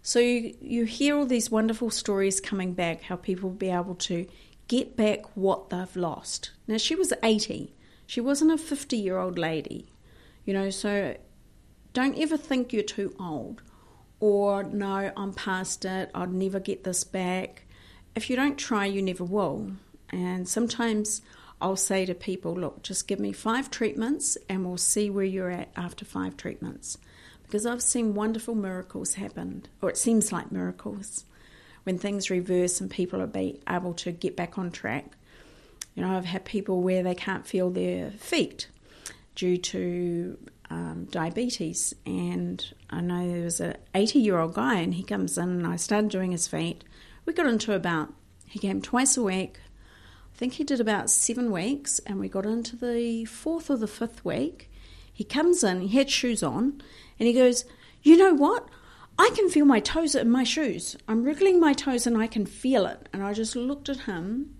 So 0.00 0.20
you, 0.20 0.54
you 0.60 0.84
hear 0.84 1.16
all 1.16 1.26
these 1.26 1.50
wonderful 1.50 1.90
stories 1.90 2.40
coming 2.40 2.72
back, 2.72 3.02
how 3.02 3.16
people 3.16 3.48
will 3.48 3.56
be 3.56 3.70
able 3.70 3.96
to 3.96 4.28
get 4.68 4.96
back 4.96 5.36
what 5.36 5.70
they've 5.70 5.96
lost. 5.96 6.52
Now, 6.68 6.76
she 6.76 6.94
was 6.94 7.12
80. 7.20 7.74
She 8.06 8.20
wasn't 8.20 8.52
a 8.52 8.58
50 8.58 8.96
year 8.96 9.18
old 9.18 9.36
lady. 9.36 9.89
You 10.50 10.54
know, 10.54 10.70
so 10.70 11.16
don't 11.92 12.18
ever 12.18 12.36
think 12.36 12.72
you're 12.72 12.82
too 12.82 13.14
old 13.20 13.62
or 14.18 14.64
no, 14.64 15.12
I'm 15.16 15.32
past 15.32 15.84
it, 15.84 16.10
I'll 16.12 16.26
never 16.26 16.58
get 16.58 16.82
this 16.82 17.04
back. 17.04 17.66
If 18.16 18.28
you 18.28 18.34
don't 18.34 18.58
try, 18.58 18.86
you 18.86 19.00
never 19.00 19.22
will. 19.22 19.70
And 20.08 20.48
sometimes 20.48 21.22
I'll 21.60 21.76
say 21.76 22.04
to 22.04 22.16
people, 22.16 22.52
look, 22.52 22.82
just 22.82 23.06
give 23.06 23.20
me 23.20 23.30
five 23.30 23.70
treatments 23.70 24.36
and 24.48 24.66
we'll 24.66 24.76
see 24.76 25.08
where 25.08 25.24
you're 25.24 25.52
at 25.52 25.68
after 25.76 26.04
five 26.04 26.36
treatments. 26.36 26.98
Because 27.44 27.64
I've 27.64 27.80
seen 27.80 28.16
wonderful 28.16 28.56
miracles 28.56 29.14
happen, 29.14 29.66
or 29.80 29.88
it 29.88 29.98
seems 29.98 30.32
like 30.32 30.50
miracles, 30.50 31.26
when 31.84 31.96
things 31.96 32.28
reverse 32.28 32.80
and 32.80 32.90
people 32.90 33.22
are 33.22 33.52
able 33.72 33.94
to 33.94 34.10
get 34.10 34.34
back 34.34 34.58
on 34.58 34.72
track. 34.72 35.16
You 35.94 36.02
know, 36.02 36.16
I've 36.16 36.24
had 36.24 36.44
people 36.44 36.82
where 36.82 37.04
they 37.04 37.14
can't 37.14 37.46
feel 37.46 37.70
their 37.70 38.10
feet 38.10 38.66
due 39.40 39.56
to 39.56 40.36
um, 40.68 41.08
diabetes, 41.10 41.94
and 42.04 42.62
I 42.90 43.00
know 43.00 43.26
there 43.26 43.44
was 43.44 43.58
an 43.58 43.78
80 43.94 44.18
year 44.18 44.38
old 44.38 44.52
guy, 44.52 44.80
and 44.80 44.92
he 44.92 45.02
comes 45.02 45.38
in, 45.38 45.48
and 45.48 45.66
I 45.66 45.76
started 45.76 46.10
doing 46.10 46.32
his 46.32 46.46
feet. 46.46 46.84
We 47.24 47.32
got 47.32 47.46
into 47.46 47.72
about, 47.72 48.12
he 48.44 48.58
came 48.58 48.82
twice 48.82 49.16
a 49.16 49.22
week. 49.22 49.58
I 50.34 50.36
think 50.36 50.54
he 50.54 50.64
did 50.64 50.78
about 50.78 51.08
seven 51.08 51.50
weeks, 51.50 52.00
and 52.00 52.20
we 52.20 52.28
got 52.28 52.44
into 52.44 52.76
the 52.76 53.24
fourth 53.24 53.70
or 53.70 53.78
the 53.78 53.86
fifth 53.86 54.26
week. 54.26 54.70
He 55.10 55.24
comes 55.24 55.64
in, 55.64 55.80
he 55.80 55.96
had 55.96 56.10
shoes 56.10 56.42
on, 56.42 56.82
and 57.18 57.26
he 57.26 57.32
goes, 57.32 57.64
You 58.02 58.18
know 58.18 58.34
what? 58.34 58.68
I 59.18 59.30
can 59.34 59.48
feel 59.48 59.64
my 59.64 59.80
toes 59.80 60.14
in 60.14 60.30
my 60.30 60.44
shoes. 60.44 60.98
I'm 61.08 61.24
wriggling 61.24 61.58
my 61.58 61.72
toes 61.72 62.06
and 62.06 62.16
I 62.16 62.26
can 62.26 62.46
feel 62.46 62.86
it. 62.86 63.06
And 63.12 63.22
I 63.22 63.34
just 63.34 63.54
looked 63.54 63.90
at 63.90 64.00
him 64.00 64.54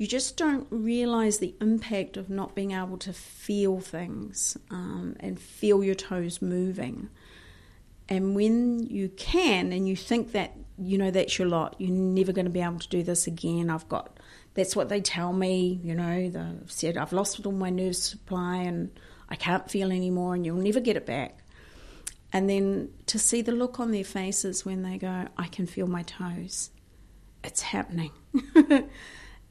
you 0.00 0.06
just 0.06 0.38
don't 0.38 0.66
realize 0.70 1.40
the 1.40 1.54
impact 1.60 2.16
of 2.16 2.30
not 2.30 2.54
being 2.54 2.70
able 2.70 2.96
to 2.96 3.12
feel 3.12 3.80
things 3.80 4.56
um, 4.70 5.14
and 5.20 5.38
feel 5.38 5.84
your 5.84 5.94
toes 5.94 6.40
moving. 6.40 7.10
And 8.08 8.34
when 8.34 8.78
you 8.78 9.10
can, 9.10 9.74
and 9.74 9.86
you 9.86 9.94
think 9.94 10.32
that 10.32 10.56
you 10.78 10.96
know 10.96 11.10
that's 11.10 11.38
your 11.38 11.48
lot, 11.48 11.76
you're 11.78 11.90
never 11.90 12.32
going 12.32 12.46
to 12.46 12.50
be 12.50 12.62
able 12.62 12.78
to 12.78 12.88
do 12.88 13.02
this 13.02 13.26
again. 13.26 13.68
I've 13.68 13.90
got 13.90 14.18
that's 14.54 14.74
what 14.74 14.88
they 14.88 15.02
tell 15.02 15.34
me. 15.34 15.78
You 15.84 15.94
know, 15.94 16.30
they've 16.30 16.72
said 16.72 16.96
I've 16.96 17.12
lost 17.12 17.44
all 17.44 17.52
my 17.52 17.68
nerve 17.68 17.94
supply 17.94 18.56
and 18.56 18.98
I 19.28 19.36
can't 19.36 19.70
feel 19.70 19.92
anymore, 19.92 20.34
and 20.34 20.46
you'll 20.46 20.56
never 20.56 20.80
get 20.80 20.96
it 20.96 21.04
back. 21.04 21.40
And 22.32 22.48
then 22.48 22.88
to 23.04 23.18
see 23.18 23.42
the 23.42 23.52
look 23.52 23.78
on 23.78 23.90
their 23.90 24.04
faces 24.04 24.64
when 24.64 24.80
they 24.80 24.96
go, 24.96 25.26
I 25.36 25.48
can 25.48 25.66
feel 25.66 25.86
my 25.86 26.04
toes. 26.04 26.70
It's 27.44 27.60
happening. 27.60 28.12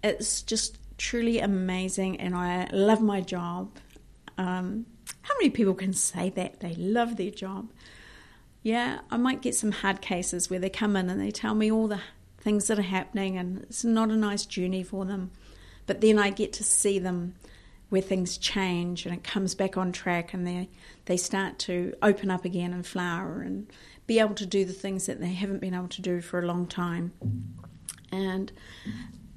it's 0.03 0.41
just 0.41 0.77
truly 0.98 1.39
amazing, 1.39 2.20
and 2.20 2.36
I 2.36 2.70
love 2.72 3.01
my 3.01 3.22
job. 3.22 3.72
Um, 4.38 4.86
how 5.22 5.34
many 5.39 5.50
people 5.50 5.74
can 5.74 5.94
say 5.94 6.29
that 6.32 6.60
they 6.60 6.74
love 6.75 7.18
their 7.18 7.32
job? 7.32 7.72
Yeah, 8.63 9.00
I 9.10 9.18
might 9.18 9.41
get 9.41 9.56
some 9.56 9.72
hard 9.72 10.01
cases 10.01 10.50
where 10.50 10.60
they 10.60 10.70
come 10.70 10.96
in 10.96 11.10
and 11.10 11.20
they 11.20 11.32
tell 11.32 11.56
me 11.56 11.72
all 11.72 11.88
the 11.88 12.01
things 12.39 12.68
that 12.68 12.79
are 12.79 12.84
happening, 12.84 13.38
and 13.38 13.63
it's 13.63 13.84
not 13.84 14.10
a 14.10 14.15
nice 14.15 14.46
journey 14.46 14.84
for 14.84 15.06
them. 15.06 15.32
But 15.86 16.01
then 16.01 16.20
I 16.20 16.29
get 16.29 16.53
to 16.53 16.63
see 16.63 17.00
them 17.00 17.36
where 17.89 18.01
things 18.01 18.38
change 18.38 19.06
and 19.06 19.15
it 19.15 19.24
comes 19.24 19.56
back 19.56 19.77
on 19.77 19.91
track, 19.91 20.34
and 20.34 20.46
they 20.46 20.70
they 21.06 21.18
start 21.18 21.60
to 21.60 21.94
open 22.01 22.29
up 22.29 22.46
again 22.46 22.74
and 22.74 22.86
flower 22.86 23.41
and 23.41 23.72
be 24.08 24.20
able 24.20 24.36
to 24.36 24.46
do 24.46 24.65
the 24.65 24.74
things 24.74 25.06
that 25.06 25.20
they 25.20 25.34
haven't 25.34 25.60
been 25.60 25.74
able 25.74 25.88
to 25.88 26.01
do 26.01 26.22
for 26.22 26.39
a 26.39 26.46
long 26.46 26.68
time. 26.68 27.13
And 28.12 28.51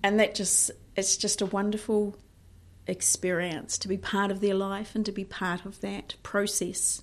and 0.02 0.20
that 0.20 0.34
just 0.34 0.70
it's 0.96 1.16
just 1.16 1.40
a 1.40 1.46
wonderful 1.46 2.16
experience 2.86 3.78
to 3.78 3.88
be 3.88 3.96
part 3.96 4.30
of 4.30 4.40
their 4.40 4.54
life 4.54 4.94
and 4.94 5.06
to 5.06 5.12
be 5.12 5.24
part 5.24 5.64
of 5.64 5.80
that 5.80 6.14
process. 6.22 7.02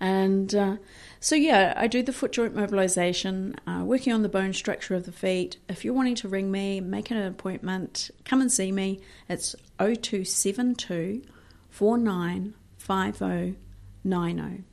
And 0.00 0.52
uh, 0.54 0.76
so, 1.20 1.36
yeah, 1.36 1.74
I 1.76 1.86
do 1.86 2.02
the 2.02 2.14
foot 2.14 2.32
joint 2.32 2.54
mobilization, 2.54 3.56
uh, 3.66 3.82
working 3.84 4.14
on 4.14 4.22
the 4.22 4.30
bone 4.30 4.54
structure 4.54 4.94
of 4.94 5.04
the 5.04 5.12
feet. 5.12 5.58
If 5.68 5.84
you're 5.84 5.92
wanting 5.92 6.14
to 6.16 6.28
ring 6.28 6.50
me, 6.50 6.80
make 6.80 7.10
an 7.10 7.18
appointment, 7.18 8.10
come 8.24 8.40
and 8.40 8.50
see 8.50 8.72
me. 8.72 9.00
It's 9.28 9.54
0272 9.78 11.22
495090. 11.70 14.64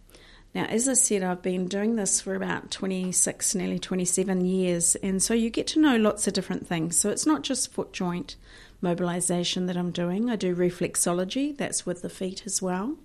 Now, 0.55 0.65
as 0.65 0.87
I 0.87 0.93
said, 0.93 1.21
I've 1.21 1.41
been 1.43 1.67
doing 1.67 1.97
this 1.97 2.19
for 2.19 2.33
about 2.33 2.71
26, 2.71 3.53
nearly 3.53 3.77
27 3.77 4.45
years, 4.45 4.95
and 4.95 5.21
so 5.21 5.33
you 5.33 5.49
get 5.49 5.67
to 5.67 5.79
know 5.79 5.97
lots 5.97 6.27
of 6.27 6.33
different 6.33 6.65
things. 6.65 6.97
So 6.97 7.09
it's 7.09 7.27
not 7.27 7.43
just 7.43 7.71
foot 7.71 7.93
joint 7.93 8.37
mobilization 8.81 9.67
that 9.67 9.77
I'm 9.77 9.91
doing, 9.91 10.29
I 10.29 10.35
do 10.35 10.55
reflexology, 10.55 11.55
that's 11.55 11.85
with 11.85 12.01
the 12.01 12.09
feet 12.09 12.43
as 12.45 12.61
well, 12.61 12.95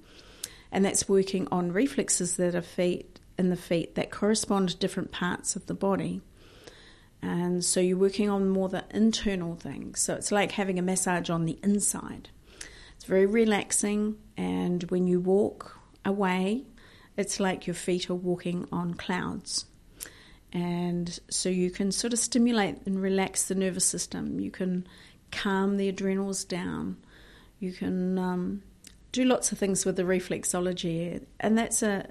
and 0.71 0.85
that's 0.85 1.09
working 1.09 1.47
on 1.53 1.73
reflexes 1.73 2.37
that 2.37 2.55
are 2.55 2.63
feet 2.63 3.21
in 3.37 3.51
the 3.51 3.57
feet 3.57 3.97
that 3.97 4.11
correspond 4.11 4.71
to 4.71 4.77
different 4.77 5.13
parts 5.13 5.57
of 5.57 5.67
the 5.67 5.75
body. 5.75 6.23
And 7.21 7.65
so 7.65 7.81
you're 7.81 7.97
working 7.97 8.29
on 8.29 8.49
more 8.49 8.69
the 8.69 8.85
internal 8.91 9.55
things. 9.55 10.01
So 10.01 10.15
it's 10.15 10.33
like 10.33 10.53
having 10.53 10.79
a 10.79 10.83
massage 10.83 11.31
on 11.31 11.45
the 11.45 11.59
inside. 11.63 12.31
It's 12.97 13.05
very 13.05 13.27
relaxing, 13.27 14.17
and 14.37 14.85
when 14.85 15.07
you 15.07 15.21
walk 15.21 15.79
away 16.05 16.65
it's 17.17 17.41
like 17.41 17.67
your 17.67 17.75
feet 17.75 18.09
are 18.11 18.15
walking 18.15 18.67
on 18.73 18.95
clouds. 18.95 19.67
And 20.53 21.19
so 21.31 21.49
you 21.49 21.71
can 21.71 21.93
sort 21.93 22.13
of 22.13 22.19
stimulate 22.19 22.79
and 22.85 23.01
relax 23.01 23.45
the 23.45 23.55
nervous 23.55 23.87
system. 23.87 24.39
You 24.39 24.51
can 24.51 24.87
calm 25.31 25.79
the 25.79 25.89
adrenals 25.89 26.45
down. 26.45 26.99
You 27.59 27.73
can 27.73 28.19
um, 28.19 28.63
do 29.13 29.25
lots 29.25 29.51
of 29.53 29.59
things 29.59 29.85
with 29.85 29.97
the 29.97 30.03
reflexology. 30.03 31.25
And 31.41 31.57
that's 31.57 31.83
a, 31.83 32.11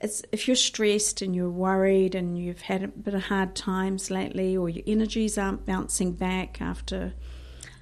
it's 0.00 0.22
if 0.32 0.46
you're 0.46 0.56
stressed 0.56 1.22
and 1.22 1.34
you're 1.34 1.50
worried 1.50 2.14
and 2.14 2.38
you've 2.38 2.62
had 2.62 2.82
a 2.82 2.88
bit 2.88 3.14
of 3.14 3.24
hard 3.24 3.56
times 3.56 4.10
lately, 4.10 4.56
or 4.56 4.68
your 4.68 4.84
energies 4.86 5.36
aren't 5.36 5.66
bouncing 5.66 6.12
back 6.12 6.60
after 6.60 7.14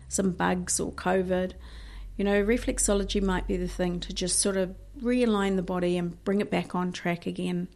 some 0.08 0.32
bugs 0.32 0.80
or 0.80 0.92
COVID, 0.92 1.52
you 2.16 2.24
know, 2.24 2.42
reflexology 2.42 3.22
might 3.22 3.46
be 3.46 3.56
the 3.56 3.68
thing 3.68 4.00
to 4.00 4.12
just 4.12 4.38
sort 4.38 4.56
of 4.56 4.74
realign 5.00 5.56
the 5.56 5.62
body 5.62 5.96
and 5.96 6.22
bring 6.24 6.40
it 6.40 6.50
back 6.50 6.74
on 6.74 6.92
track 6.92 7.26
again. 7.26 7.68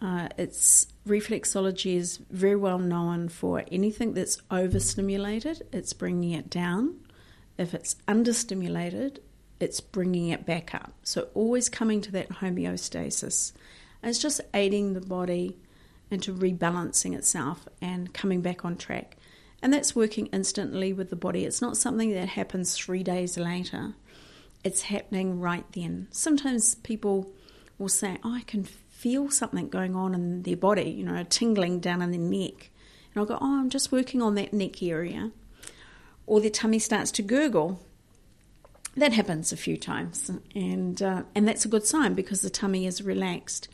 Uh, 0.00 0.28
it's 0.36 0.88
reflexology 1.08 1.96
is 1.96 2.18
very 2.30 2.56
well 2.56 2.78
known 2.78 3.28
for 3.28 3.64
anything 3.70 4.12
that's 4.14 4.42
overstimulated, 4.50 5.66
it's 5.72 5.92
bringing 5.92 6.32
it 6.32 6.50
down. 6.50 6.96
If 7.56 7.72
it's 7.72 7.96
understimulated, 8.06 9.18
it's 9.58 9.80
bringing 9.80 10.28
it 10.28 10.44
back 10.44 10.74
up. 10.74 10.92
So 11.02 11.28
always 11.34 11.68
coming 11.70 12.02
to 12.02 12.12
that 12.12 12.28
homeostasis. 12.28 13.52
And 14.02 14.10
it's 14.10 14.18
just 14.18 14.42
aiding 14.52 14.92
the 14.92 15.00
body 15.00 15.58
into 16.10 16.34
rebalancing 16.34 17.16
itself 17.16 17.66
and 17.80 18.12
coming 18.12 18.42
back 18.42 18.64
on 18.64 18.76
track. 18.76 19.16
And 19.62 19.72
that's 19.72 19.96
working 19.96 20.26
instantly 20.26 20.92
with 20.92 21.08
the 21.08 21.16
body. 21.16 21.46
It's 21.46 21.62
not 21.62 21.78
something 21.78 22.12
that 22.12 22.28
happens 22.28 22.76
three 22.76 23.02
days 23.02 23.38
later 23.38 23.94
it's 24.66 24.82
happening 24.82 25.38
right 25.38 25.64
then. 25.72 26.08
Sometimes 26.10 26.74
people 26.74 27.30
will 27.78 27.88
say, 27.88 28.18
oh, 28.24 28.34
I 28.34 28.42
can 28.42 28.64
feel 28.64 29.30
something 29.30 29.68
going 29.68 29.94
on 29.94 30.12
in 30.12 30.42
their 30.42 30.56
body, 30.56 30.90
you 30.90 31.04
know, 31.04 31.20
a 31.20 31.24
tingling 31.24 31.78
down 31.78 32.02
in 32.02 32.10
their 32.10 32.20
neck. 32.20 32.70
And 33.14 33.20
I'll 33.20 33.26
go, 33.26 33.38
oh, 33.40 33.60
I'm 33.60 33.70
just 33.70 33.92
working 33.92 34.20
on 34.20 34.34
that 34.34 34.52
neck 34.52 34.82
area. 34.82 35.30
Or 36.26 36.40
their 36.40 36.50
tummy 36.50 36.80
starts 36.80 37.12
to 37.12 37.22
gurgle. 37.22 37.80
That 38.96 39.12
happens 39.12 39.52
a 39.52 39.56
few 39.56 39.76
times, 39.76 40.30
and 40.54 41.02
uh, 41.02 41.24
and 41.34 41.46
that's 41.46 41.66
a 41.66 41.68
good 41.68 41.84
sign 41.84 42.14
because 42.14 42.40
the 42.40 42.48
tummy 42.48 42.86
is 42.86 43.02
relaxed, 43.02 43.68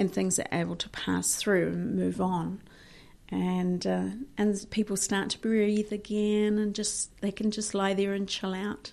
and 0.00 0.12
things 0.12 0.36
are 0.40 0.48
able 0.50 0.74
to 0.74 0.88
pass 0.88 1.36
through 1.36 1.68
and 1.68 1.94
move 1.94 2.20
on, 2.20 2.60
and 3.28 3.86
uh, 3.86 4.08
and 4.36 4.66
people 4.70 4.96
start 4.96 5.30
to 5.30 5.38
breathe 5.38 5.92
again, 5.92 6.58
and 6.58 6.74
just 6.74 7.16
they 7.20 7.30
can 7.30 7.52
just 7.52 7.72
lie 7.72 7.94
there 7.94 8.14
and 8.14 8.28
chill 8.28 8.52
out. 8.52 8.90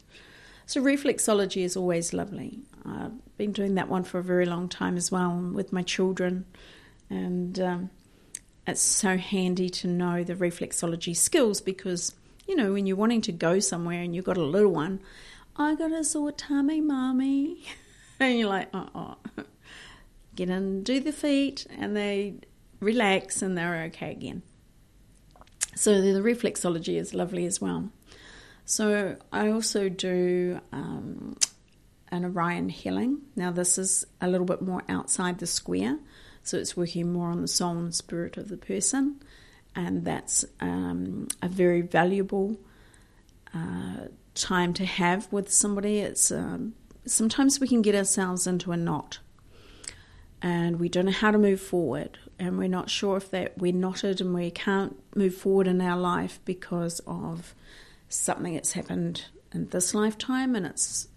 So 0.72 0.82
reflexology 0.82 1.66
is 1.66 1.76
always 1.76 2.14
lovely. 2.14 2.62
I've 2.86 3.12
been 3.36 3.52
doing 3.52 3.76
that 3.76 3.90
one 3.90 4.06
for 4.06 4.20
a 4.20 4.24
very 4.24 4.46
long 4.46 4.70
time 4.70 4.96
as 4.96 5.12
well 5.12 5.36
with 5.54 5.74
my 5.74 5.82
children, 5.82 6.46
and 7.10 7.60
um, 7.60 7.90
it's 8.66 8.80
so 8.80 9.18
handy 9.18 9.70
to 9.70 9.90
know 9.90 10.24
the 10.24 10.34
reflexology 10.34 11.14
skills 11.14 11.60
because 11.60 12.16
you 12.48 12.56
know 12.56 12.72
when 12.72 12.88
you're 12.88 12.96
wanting 12.96 13.20
to 13.24 13.34
go 13.34 13.60
somewhere 13.60 14.02
and 14.02 14.16
you've 14.16 14.24
got 14.24 14.38
a 14.38 14.46
little 14.46 14.72
one, 14.72 15.02
I 15.58 15.76
got 15.76 15.92
a 15.92 16.06
sore 16.06 16.32
tummy, 16.32 16.80
mommy, 16.80 17.66
and 18.22 18.40
you're 18.40 18.48
like, 18.48 18.70
oh, 18.74 18.88
oh. 18.96 19.18
get 20.38 20.50
in, 20.50 20.84
do 20.84 21.02
the 21.02 21.12
feet, 21.12 21.68
and 21.78 21.98
they 21.98 22.36
relax 22.80 23.42
and 23.42 23.58
they're 23.58 23.84
okay 23.88 24.12
again. 24.14 24.42
So 25.76 26.00
the 26.00 26.22
reflexology 26.22 26.98
is 26.98 27.14
lovely 27.14 27.46
as 27.46 27.60
well. 27.60 27.90
So 28.72 29.18
I 29.34 29.50
also 29.50 29.90
do 29.90 30.62
um, 30.72 31.36
an 32.08 32.24
Orion 32.24 32.70
healing. 32.70 33.20
Now, 33.36 33.52
this 33.52 33.78
is 33.78 34.06
a 34.22 34.30
little 34.30 34.46
bit 34.46 34.62
more 34.62 34.82
outside 34.88 35.40
the 35.40 35.46
square, 35.46 36.00
so 36.42 36.58
it's 36.58 36.78
working 36.78 37.12
more 37.12 37.32
on 37.32 37.42
the 37.42 37.50
soul 37.50 37.78
and 37.78 37.94
spirit 37.94 38.38
of 38.38 38.48
the 38.48 38.56
person, 38.56 39.22
and 39.76 40.06
that's 40.06 40.46
um, 40.62 41.28
a 41.42 41.50
very 41.50 41.82
valuable 41.82 42.62
uh, 43.54 44.06
time 44.36 44.74
to 44.76 44.86
have 44.86 45.28
with 45.34 45.52
somebody. 45.52 46.00
It's 46.00 46.32
um, 46.32 46.74
sometimes 47.06 47.60
we 47.60 47.68
can 47.68 47.82
get 47.82 47.94
ourselves 47.94 48.48
into 48.48 48.72
a 48.72 48.78
knot, 48.78 49.20
and 50.42 50.80
we 50.80 50.88
don't 50.88 51.08
know 51.08 51.12
how 51.12 51.32
to 51.32 51.38
move 51.38 51.60
forward, 51.60 52.20
and 52.40 52.58
we're 52.58 52.70
not 52.70 52.90
sure 52.90 53.18
if 53.18 53.32
that 53.32 53.58
we're 53.58 53.74
knotted 53.74 54.22
and 54.22 54.34
we 54.34 54.50
can't 54.50 54.96
move 55.14 55.36
forward 55.36 55.68
in 55.68 55.82
our 55.82 55.98
life 55.98 56.40
because 56.46 57.02
of 57.06 57.54
something 58.14 58.54
that's 58.54 58.74
happened 58.74 59.26
in 59.54 59.68
this 59.70 59.94
lifetime 59.94 60.56
and 60.56 60.66
it's 60.66 61.08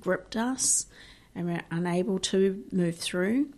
gripped 0.00 0.36
us 0.36 0.86
and 1.34 1.46
we're 1.46 1.62
unable 1.70 2.18
to 2.18 2.62
move 2.72 2.96
through, 2.96 3.48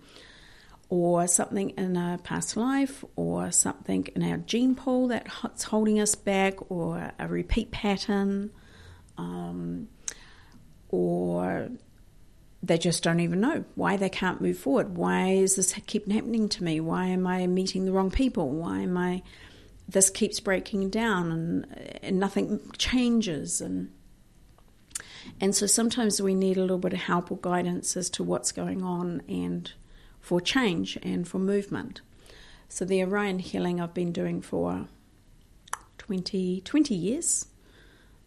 or 0.88 1.26
something 1.26 1.70
in 1.70 1.96
a 1.96 2.20
past 2.22 2.56
life, 2.56 3.04
or 3.16 3.50
something 3.50 4.06
in 4.14 4.22
our 4.22 4.36
gene 4.36 4.76
pool 4.76 5.08
that's 5.08 5.64
holding 5.64 5.98
us 5.98 6.14
back, 6.14 6.70
or 6.70 7.10
a 7.18 7.26
repeat 7.26 7.72
pattern, 7.72 8.50
um, 9.18 9.88
or 10.88 11.68
they 12.62 12.78
just 12.78 13.02
don't 13.02 13.18
even 13.18 13.40
know 13.40 13.64
why 13.74 13.96
they 13.96 14.08
can't 14.08 14.40
move 14.40 14.56
forward. 14.56 14.96
Why 14.96 15.30
is 15.30 15.56
this 15.56 15.72
keep 15.86 16.08
happening 16.10 16.48
to 16.50 16.62
me? 16.62 16.78
Why 16.78 17.06
am 17.06 17.26
I 17.26 17.46
meeting 17.48 17.86
the 17.86 17.92
wrong 17.92 18.12
people? 18.12 18.50
Why 18.50 18.80
am 18.80 18.96
I 18.96 19.22
this 19.88 20.10
keeps 20.10 20.40
breaking 20.40 20.90
down 20.90 21.30
and, 21.30 21.98
and 22.02 22.18
nothing 22.18 22.60
changes 22.78 23.60
and 23.60 23.90
and 25.40 25.54
so 25.54 25.66
sometimes 25.66 26.20
we 26.20 26.34
need 26.34 26.56
a 26.56 26.60
little 26.60 26.78
bit 26.78 26.92
of 26.92 27.00
help 27.00 27.30
or 27.30 27.38
guidance 27.38 27.96
as 27.96 28.10
to 28.10 28.22
what's 28.22 28.52
going 28.52 28.82
on 28.82 29.22
and 29.28 29.72
for 30.20 30.40
change 30.40 30.98
and 31.02 31.26
for 31.26 31.38
movement. 31.38 32.02
So 32.68 32.84
the 32.84 33.02
Orion 33.02 33.38
healing 33.38 33.80
I've 33.80 33.94
been 33.94 34.12
doing 34.12 34.42
for 34.42 34.86
20, 35.98 36.60
20 36.60 36.94
years. 36.94 37.46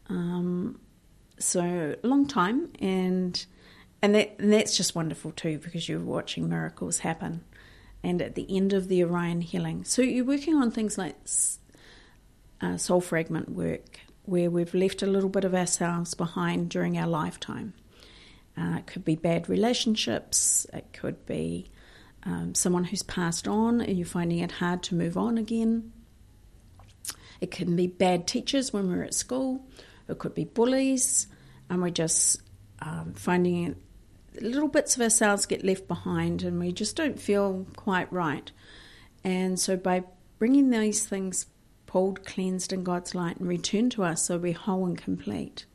Um, 0.09 0.79
so 1.39 1.95
long 2.01 2.27
time 2.27 2.71
and 2.79 3.45
and, 4.01 4.15
that, 4.15 4.35
and 4.39 4.53
that's 4.53 4.77
just 4.77 4.95
wonderful 4.95 5.31
too 5.31 5.59
because 5.59 5.89
you're 5.89 5.99
watching 5.99 6.49
miracles 6.49 6.99
happen 6.99 7.43
and 8.03 8.21
at 8.21 8.35
the 8.35 8.45
end 8.55 8.73
of 8.73 8.87
the 8.87 9.03
Orion 9.03 9.41
healing. 9.41 9.83
So 9.83 10.01
you're 10.01 10.25
working 10.25 10.55
on 10.55 10.71
things 10.71 10.97
like 10.97 11.15
uh, 12.61 12.77
soul 12.77 13.01
fragment 13.01 13.49
work, 13.49 13.99
where 14.23 14.49
we've 14.49 14.73
left 14.73 15.01
a 15.01 15.07
little 15.07 15.29
bit 15.29 15.45
of 15.45 15.55
ourselves 15.55 16.13
behind 16.13 16.69
during 16.69 16.97
our 16.97 17.07
lifetime. 17.07 17.73
Uh, 18.57 18.77
it 18.77 18.87
could 18.87 19.05
be 19.05 19.15
bad 19.15 19.47
relationships, 19.49 20.65
it 20.73 20.87
could 20.91 21.25
be 21.25 21.69
um, 22.23 22.53
someone 22.55 22.83
who's 22.83 23.03
passed 23.03 23.47
on 23.47 23.81
and 23.81 23.97
you're 23.97 24.05
finding 24.05 24.39
it 24.39 24.51
hard 24.51 24.83
to 24.83 24.95
move 24.95 25.17
on 25.17 25.37
again. 25.37 25.93
It 27.39 27.51
can 27.51 27.75
be 27.75 27.87
bad 27.87 28.27
teachers 28.27 28.73
when 28.73 28.89
we're 28.89 29.03
at 29.03 29.13
school, 29.13 29.65
it 30.07 30.17
could 30.17 30.33
be 30.33 30.45
bullies, 30.45 31.27
and 31.69 31.81
we're 31.81 31.89
just 31.89 32.41
um, 32.79 33.13
finding 33.13 33.75
little 34.41 34.67
bits 34.67 34.95
of 34.95 35.01
ourselves 35.01 35.45
get 35.45 35.63
left 35.63 35.87
behind 35.87 36.43
and 36.43 36.59
we 36.59 36.71
just 36.71 36.95
don't 36.95 37.19
feel 37.19 37.65
quite 37.75 38.11
right. 38.11 38.51
And 39.23 39.59
so 39.59 39.75
by 39.75 40.03
bringing 40.39 40.69
these 40.69 41.05
things 41.05 41.47
pulled, 41.85 42.25
cleansed 42.25 42.71
in 42.71 42.83
God's 42.83 43.15
light, 43.15 43.37
and 43.37 43.47
returned 43.47 43.91
to 43.93 44.03
us 44.03 44.23
so 44.23 44.37
we're 44.37 44.53
whole 44.53 44.85
and 44.85 44.97
complete. 44.97 45.65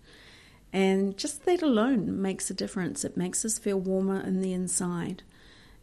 And 0.72 1.16
just 1.18 1.44
that 1.44 1.62
alone 1.62 2.22
makes 2.22 2.48
a 2.50 2.54
difference. 2.54 3.04
It 3.04 3.16
makes 3.16 3.44
us 3.44 3.58
feel 3.58 3.78
warmer 3.78 4.20
in 4.20 4.40
the 4.40 4.52
inside 4.52 5.22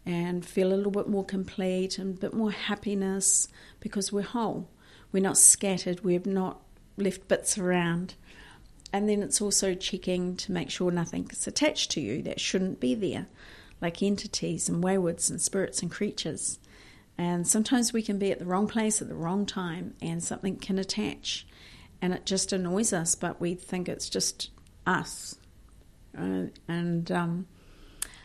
and 0.06 0.46
feel 0.46 0.74
a 0.74 0.76
little 0.76 0.92
bit 0.92 1.08
more 1.08 1.26
complete 1.26 2.00
and 2.00 2.18
a 2.18 2.20
bit 2.20 2.34
more 2.34 2.52
happiness 2.52 3.48
because 3.80 4.12
we're 4.12 4.22
whole. 4.22 4.70
We're 5.12 5.24
not 5.24 5.38
scattered, 5.38 6.04
we've 6.04 6.26
not 6.26 6.62
left 6.98 7.28
bits 7.28 7.58
around. 7.58 8.16
And 8.91 9.08
then 9.08 9.22
it's 9.22 9.41
also 9.41 9.75
checking 9.75 10.36
to 10.38 10.51
make 10.51 10.69
sure 10.69 10.91
nothing's 10.91 11.46
attached 11.48 11.91
to 11.91 12.01
you 12.01 12.22
that 12.24 12.39
shouldn't 12.39 12.79
be 12.79 12.96
there, 12.96 13.27
like 13.81 14.01
entities 14.01 14.67
and 14.67 14.84
waywards 14.84 15.29
and 15.29 15.39
spirits 15.39 15.81
and 15.81 15.91
creatures. 15.91 16.60
And 17.17 17.48
sometimes 17.48 17.93
we 17.93 18.01
can 18.01 18.17
be 18.17 18.31
at 18.31 18.39
the 18.39 18.46
wrong 18.46 18.67
place 18.67 19.01
at 19.01 19.10
the 19.10 19.15
wrong 19.15 19.46
time 19.46 19.93
and 20.01 20.24
something 20.24 20.55
can 20.55 20.79
attach 20.79 21.46
and 22.01 22.13
it 22.13 22.25
just 22.25 22.53
annoys 22.53 22.93
us, 22.93 23.15
but 23.15 23.41
we 23.41 23.55
think 23.55 23.89
it's 23.89 24.10
just 24.10 24.51
us. 24.86 25.36
Uh, 26.17 26.46
and 26.67 27.12
um, 27.12 27.48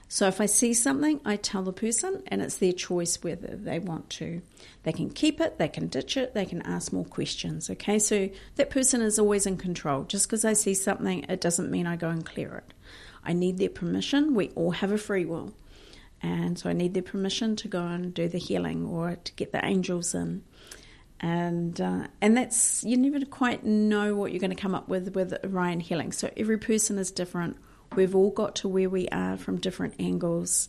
so 0.09 0.29
if 0.29 0.41
I 0.41 0.47
see 0.47 0.75
something, 0.75 1.21
I 1.25 1.37
tell 1.37 1.63
the 1.63 1.73
person, 1.73 2.23
and 2.27 2.43
it's 2.43 2.59
their 2.59 2.73
choice 2.73 3.23
whether 3.23 3.57
they 3.57 3.79
want 3.79 4.11
to. 4.11 4.43
They 4.83 4.93
can 4.93 5.11
keep 5.11 5.41
it, 5.41 5.59
they 5.59 5.69
can 5.69 5.89
ditch 5.89 6.17
it, 6.17 6.35
they 6.35 6.47
can 6.47 6.63
ask 6.63 6.93
more 6.93 7.05
questions. 7.05 7.71
Okay, 7.71 7.99
so 7.99 8.29
that 8.57 8.71
person 8.71 9.01
is 9.01 9.19
always 9.19 9.47
in 9.47 9.57
control. 9.57 10.05
Just 10.05 10.27
because 10.27 10.45
I 10.45 10.53
see 10.53 10.75
something, 10.75 11.25
it 11.29 11.41
doesn't 11.41 11.71
mean 11.71 11.87
I 11.87 11.97
go 11.97 12.11
and 12.11 12.25
clear 12.25 12.55
it. 12.57 12.75
I 13.25 13.33
need 13.33 13.59
their 13.59 13.71
permission. 13.71 14.35
We 14.35 14.51
all 14.51 14.73
have 14.73 14.93
a 14.93 14.99
free 14.99 15.25
will. 15.25 15.55
And 16.23 16.59
so 16.59 16.71
I 16.71 16.75
need 16.75 16.95
their 16.95 17.03
permission 17.03 17.57
to 17.57 17.69
go 17.69 17.85
and 17.85 18.15
do 18.15 18.29
the 18.29 18.39
healing 18.39 18.87
or 18.87 19.17
to 19.17 19.33
get 19.33 19.53
the 19.53 19.65
angels 19.65 20.15
in. 20.15 20.43
And 21.21 21.81
uh, 21.81 22.09
and 22.21 22.37
that's 22.37 22.85
you 22.85 22.97
never 22.97 23.25
quite 23.25 23.65
know 23.65 24.15
what 24.15 24.33
you're 24.33 24.41
going 24.41 24.51
to 24.55 24.61
come 24.61 24.75
up 24.75 24.89
with 24.89 25.15
with 25.15 25.35
Orion 25.45 25.81
healing. 25.81 26.13
So 26.13 26.31
every 26.37 26.59
person 26.59 26.99
is 26.99 27.11
different 27.11 27.57
We've 27.97 28.15
all 28.15 28.31
got 28.31 28.57
to 28.57 28.69
where 28.69 28.91
we 28.91 29.09
are 29.09 29.37
from 29.37 29.59
different 29.59 29.95
angles, 29.99 30.69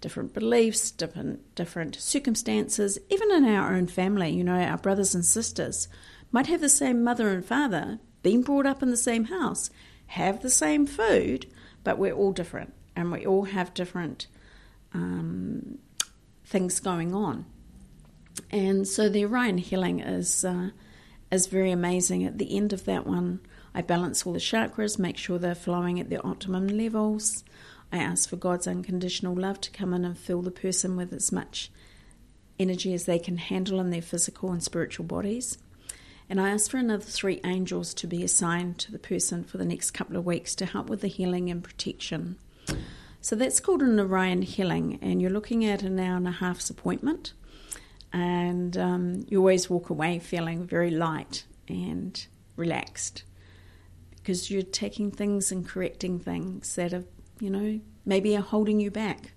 different 0.00 0.34
beliefs, 0.34 0.90
different 0.90 1.54
different 1.54 1.96
circumstances, 1.96 2.98
even 3.10 3.30
in 3.30 3.44
our 3.44 3.74
own 3.74 3.86
family, 3.86 4.30
you 4.30 4.44
know, 4.44 4.60
our 4.60 4.78
brothers 4.78 5.14
and 5.14 5.24
sisters 5.24 5.88
might 6.32 6.46
have 6.48 6.60
the 6.60 6.68
same 6.68 7.04
mother 7.04 7.28
and 7.28 7.44
father, 7.44 8.00
been 8.22 8.42
brought 8.42 8.66
up 8.66 8.82
in 8.82 8.90
the 8.90 8.96
same 8.96 9.24
house, 9.24 9.70
have 10.08 10.42
the 10.42 10.50
same 10.50 10.86
food, 10.86 11.46
but 11.84 11.98
we're 11.98 12.12
all 12.12 12.32
different 12.32 12.74
and 12.96 13.12
we 13.12 13.24
all 13.24 13.44
have 13.44 13.74
different 13.74 14.26
um, 14.92 15.78
things 16.44 16.80
going 16.80 17.14
on. 17.14 17.46
And 18.50 18.86
so 18.86 19.08
the 19.08 19.24
Orion 19.24 19.58
healing 19.58 20.00
is 20.00 20.44
uh, 20.44 20.70
is 21.30 21.46
very 21.46 21.70
amazing. 21.70 22.24
At 22.24 22.38
the 22.38 22.56
end 22.56 22.72
of 22.72 22.84
that 22.84 23.06
one, 23.06 23.40
I 23.74 23.82
balance 23.82 24.24
all 24.24 24.32
the 24.32 24.38
chakras, 24.38 24.98
make 24.98 25.16
sure 25.16 25.38
they're 25.38 25.54
flowing 25.54 25.98
at 25.98 26.08
their 26.08 26.24
optimum 26.24 26.68
levels. 26.68 27.42
I 27.92 27.98
ask 27.98 28.28
for 28.28 28.36
God's 28.36 28.66
unconditional 28.66 29.34
love 29.34 29.60
to 29.62 29.70
come 29.70 29.92
in 29.92 30.04
and 30.04 30.16
fill 30.16 30.42
the 30.42 30.50
person 30.50 30.96
with 30.96 31.12
as 31.12 31.32
much 31.32 31.70
energy 32.58 32.94
as 32.94 33.04
they 33.04 33.18
can 33.18 33.36
handle 33.36 33.80
in 33.80 33.90
their 33.90 34.02
physical 34.02 34.52
and 34.52 34.62
spiritual 34.62 35.06
bodies. 35.06 35.58
And 36.30 36.40
I 36.40 36.50
ask 36.50 36.70
for 36.70 36.78
another 36.78 37.04
three 37.04 37.40
angels 37.44 37.92
to 37.94 38.06
be 38.06 38.22
assigned 38.22 38.78
to 38.78 38.92
the 38.92 38.98
person 38.98 39.44
for 39.44 39.58
the 39.58 39.64
next 39.64 39.90
couple 39.90 40.16
of 40.16 40.24
weeks 40.24 40.54
to 40.56 40.66
help 40.66 40.88
with 40.88 41.00
the 41.00 41.08
healing 41.08 41.50
and 41.50 41.62
protection. 41.62 42.36
So 43.20 43.36
that's 43.36 43.60
called 43.60 43.82
an 43.82 43.98
Orion 43.98 44.42
healing, 44.42 44.98
and 45.02 45.20
you're 45.20 45.30
looking 45.30 45.64
at 45.64 45.82
an 45.82 45.98
hour 45.98 46.16
and 46.16 46.28
a 46.28 46.32
half's 46.32 46.70
appointment. 46.70 47.32
And 48.12 48.76
um, 48.76 49.24
you 49.28 49.38
always 49.38 49.68
walk 49.68 49.90
away 49.90 50.18
feeling 50.18 50.66
very 50.66 50.90
light 50.90 51.44
and 51.68 52.26
relaxed 52.56 53.24
because 54.24 54.50
you're 54.50 54.62
taking 54.62 55.10
things 55.10 55.52
and 55.52 55.68
correcting 55.68 56.18
things 56.18 56.76
that 56.76 56.94
are, 56.94 57.04
you 57.40 57.50
know, 57.50 57.78
maybe 58.06 58.34
are 58.34 58.40
holding 58.40 58.80
you 58.80 58.90
back. 58.90 59.32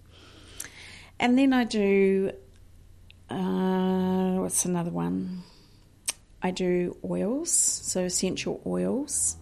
And 1.20 1.38
then 1.38 1.52
I 1.52 1.66
do, 1.66 2.32
uh, 3.30 4.36
what's 4.36 4.64
another 4.64 4.92
one? 4.92 5.44
I 6.42 6.52
do 6.52 6.96
oils, 7.04 7.52
so 7.52 8.06
essential 8.06 8.62
oils. 8.66 9.36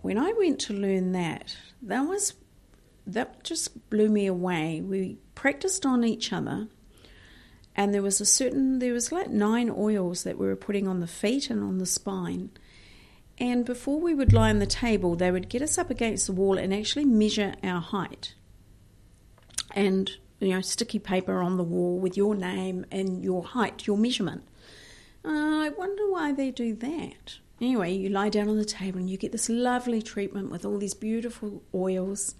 When 0.00 0.16
I 0.16 0.32
went 0.32 0.60
to 0.60 0.72
learn 0.72 1.12
that, 1.12 1.54
that 1.82 2.00
was 2.08 2.32
that 3.06 3.44
just 3.44 3.90
blew 3.90 4.08
me 4.08 4.26
away. 4.26 4.80
We 4.80 5.18
practiced 5.34 5.84
on 5.84 6.04
each 6.04 6.32
other, 6.32 6.68
and 7.76 7.92
there 7.92 8.00
was 8.00 8.18
a 8.20 8.24
certain 8.24 8.78
there 8.78 8.94
was 8.94 9.12
like 9.12 9.28
nine 9.28 9.70
oils 9.76 10.22
that 10.22 10.38
we 10.38 10.46
were 10.46 10.56
putting 10.56 10.88
on 10.88 11.00
the 11.00 11.06
feet 11.06 11.50
and 11.50 11.62
on 11.62 11.78
the 11.78 11.86
spine, 11.86 12.50
and 13.38 13.64
before 13.64 14.00
we 14.00 14.14
would 14.14 14.32
lie 14.32 14.50
on 14.50 14.58
the 14.58 14.66
table, 14.66 15.16
they 15.16 15.30
would 15.30 15.48
get 15.48 15.62
us 15.62 15.78
up 15.78 15.90
against 15.90 16.26
the 16.26 16.32
wall 16.32 16.58
and 16.58 16.72
actually 16.72 17.04
measure 17.04 17.54
our 17.62 17.80
height. 17.80 18.34
And, 19.74 20.10
you 20.38 20.50
know, 20.50 20.60
sticky 20.60 20.98
paper 20.98 21.40
on 21.40 21.56
the 21.56 21.64
wall 21.64 21.98
with 21.98 22.16
your 22.16 22.34
name 22.34 22.84
and 22.90 23.24
your 23.24 23.42
height, 23.42 23.86
your 23.86 23.96
measurement. 23.96 24.42
Uh, 25.24 25.28
I 25.64 25.70
wonder 25.70 26.10
why 26.10 26.32
they 26.32 26.50
do 26.50 26.74
that. 26.76 27.38
Anyway, 27.60 27.92
you 27.92 28.08
lie 28.08 28.28
down 28.28 28.48
on 28.48 28.58
the 28.58 28.64
table 28.64 28.98
and 28.98 29.08
you 29.08 29.16
get 29.16 29.32
this 29.32 29.48
lovely 29.48 30.02
treatment 30.02 30.50
with 30.50 30.64
all 30.64 30.78
these 30.78 30.94
beautiful 30.94 31.62
oils, 31.72 32.34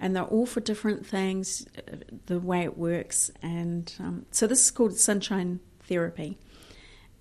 and 0.00 0.16
they're 0.16 0.24
all 0.24 0.46
for 0.46 0.60
different 0.60 1.06
things, 1.06 1.66
uh, 1.76 1.96
the 2.26 2.40
way 2.40 2.62
it 2.62 2.78
works. 2.78 3.30
And 3.42 3.94
um, 4.00 4.26
so 4.30 4.46
this 4.46 4.64
is 4.64 4.70
called 4.70 4.96
sunshine 4.96 5.60
therapy. 5.82 6.38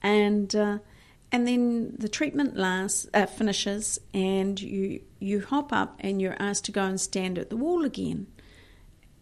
And 0.02 0.56
uh, 0.56 0.80
and 1.34 1.48
then 1.48 1.96
the 1.98 2.08
treatment 2.08 2.56
lasts 2.56 3.08
uh, 3.12 3.26
finishes, 3.26 4.00
and 4.14 4.62
you 4.62 5.02
you 5.20 5.42
hop 5.42 5.74
up 5.74 5.96
and 6.00 6.22
you're 6.22 6.38
asked 6.40 6.66
to 6.66 6.72
go 6.72 6.84
and 6.84 7.02
stand 7.02 7.40
at 7.40 7.50
the 7.50 7.58
wall 7.58 7.84
again. 7.84 8.28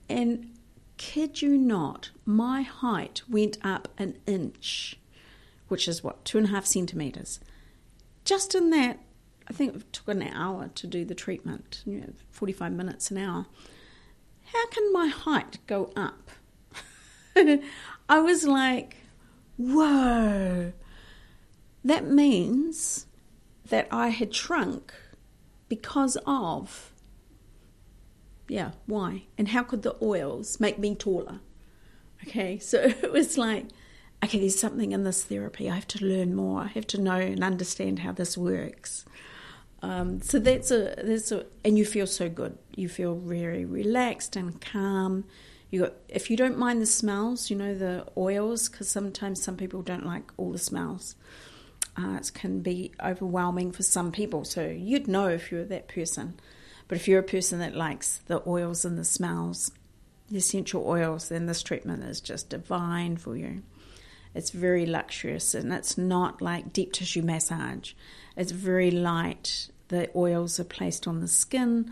And 0.10 0.52
kid 0.98 1.42
you 1.42 1.58
not, 1.58 2.12
my 2.26 2.64
height 2.64 3.22
went 3.30 3.58
up 3.64 3.88
an 3.98 4.18
inch, 4.28 5.00
which 5.70 5.88
is 5.88 6.04
what 6.04 6.26
two 6.26 6.38
and 6.38 6.48
a 6.48 6.50
half 6.50 6.66
centimeters. 6.66 7.40
Just 8.26 8.56
in 8.56 8.72
that, 8.72 9.00
I 9.48 9.54
think 9.54 9.74
it 9.74 9.94
took 9.94 10.10
an 10.10 10.22
hour 10.22 10.68
to 10.68 10.88
do 10.88 11.06
the 11.06 11.16
treatment. 11.16 11.82
You 11.86 12.02
know, 12.02 12.14
forty-five 12.30 12.74
minutes 12.74 13.10
an 13.10 13.20
hour. 13.20 13.46
How 14.52 14.68
can 14.68 14.92
my 14.92 15.08
height 15.08 15.60
go 15.66 15.94
up? 15.96 16.30
I 18.10 18.20
was 18.20 18.46
like, 18.46 18.98
whoa 19.56 20.74
that 21.84 22.06
means 22.06 23.08
that 23.70 23.88
I 23.92 24.10
had 24.10 24.36
shrunk 24.36 24.94
because 25.70 26.18
of, 26.26 26.92
yeah, 28.48 28.72
why? 28.86 29.24
And 29.38 29.50
how 29.50 29.64
could 29.64 29.82
the 29.84 29.96
oils 30.02 30.60
make 30.60 30.78
me 30.78 30.96
taller? 30.96 31.40
Okay, 32.28 32.60
so 32.60 32.78
it 32.82 33.12
was 33.12 33.38
like, 33.38 33.68
okay, 34.24 34.40
there's 34.40 34.60
something 34.60 34.92
in 34.92 35.04
this 35.04 35.24
therapy. 35.24 35.70
I 35.70 35.76
have 35.76 35.88
to 35.88 36.06
learn 36.06 36.36
more. 36.36 36.62
I 36.62 36.68
have 36.68 36.88
to 36.88 37.02
know 37.02 37.16
and 37.16 37.44
understand 37.44 38.00
how 38.00 38.12
this 38.12 38.38
works. 38.38 39.06
Um, 39.84 40.22
so 40.22 40.38
that's 40.38 40.70
a 40.70 40.94
that's 40.98 41.32
a, 41.32 41.46
and 41.66 41.78
you 41.78 41.86
feel 41.86 42.06
so 42.06 42.30
good. 42.30 42.58
You 42.76 42.88
feel 42.88 43.16
very 43.16 43.66
relaxed 43.66 44.36
and 44.36 44.62
calm. 44.62 45.26
You 45.72 45.82
got 45.82 45.94
if 46.08 46.30
you 46.30 46.38
don't 46.38 46.58
mind 46.58 46.82
the 46.82 46.86
smells, 46.86 47.50
you 47.50 47.56
know 47.56 47.74
the 47.74 48.06
oils, 48.16 48.70
because 48.70 48.90
sometimes 48.90 49.42
some 49.42 49.58
people 49.58 49.82
don't 49.82 50.06
like 50.06 50.32
all 50.38 50.52
the 50.52 50.60
smells. 50.60 51.16
Uh, 51.98 52.18
it 52.20 52.32
can 52.34 52.62
be 52.62 52.92
overwhelming 53.04 53.72
for 53.72 53.84
some 53.84 54.12
people. 54.12 54.46
So 54.46 54.68
you'd 54.68 55.08
know 55.08 55.28
if 55.28 55.52
you're 55.52 55.66
that 55.66 55.88
person. 55.88 56.40
But 56.88 56.98
if 56.98 57.08
you're 57.08 57.20
a 57.20 57.24
person 57.24 57.60
that 57.60 57.76
likes 57.76 58.20
the 58.28 58.42
oils 58.48 58.86
and 58.86 58.98
the 58.98 59.06
smells, 59.06 59.72
the 60.30 60.38
essential 60.38 60.86
oils, 60.88 61.30
then 61.30 61.46
this 61.46 61.64
treatment 61.64 62.04
is 62.04 62.22
just 62.22 62.50
divine 62.50 63.18
for 63.18 63.36
you. 63.36 63.64
It's 64.34 64.52
very 64.52 64.86
luxurious 64.86 65.54
and 65.54 65.74
it's 65.74 65.98
not 65.98 66.42
like 66.42 66.74
deep 66.74 66.94
tissue 66.94 67.22
massage. 67.22 67.94
It's 68.38 68.52
very 68.52 68.92
light. 68.92 69.70
The 69.90 70.10
oils 70.16 70.60
are 70.60 70.66
placed 70.66 71.08
on 71.08 71.20
the 71.20 71.28
skin, 71.28 71.92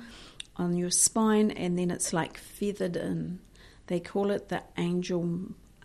on 0.55 0.77
your 0.77 0.89
spine, 0.89 1.51
and 1.51 1.77
then 1.77 1.91
it's 1.91 2.13
like 2.13 2.37
feathered 2.37 2.95
in. 2.95 3.39
They 3.87 3.99
call 3.99 4.31
it 4.31 4.49
the 4.49 4.63
angel 4.77 5.21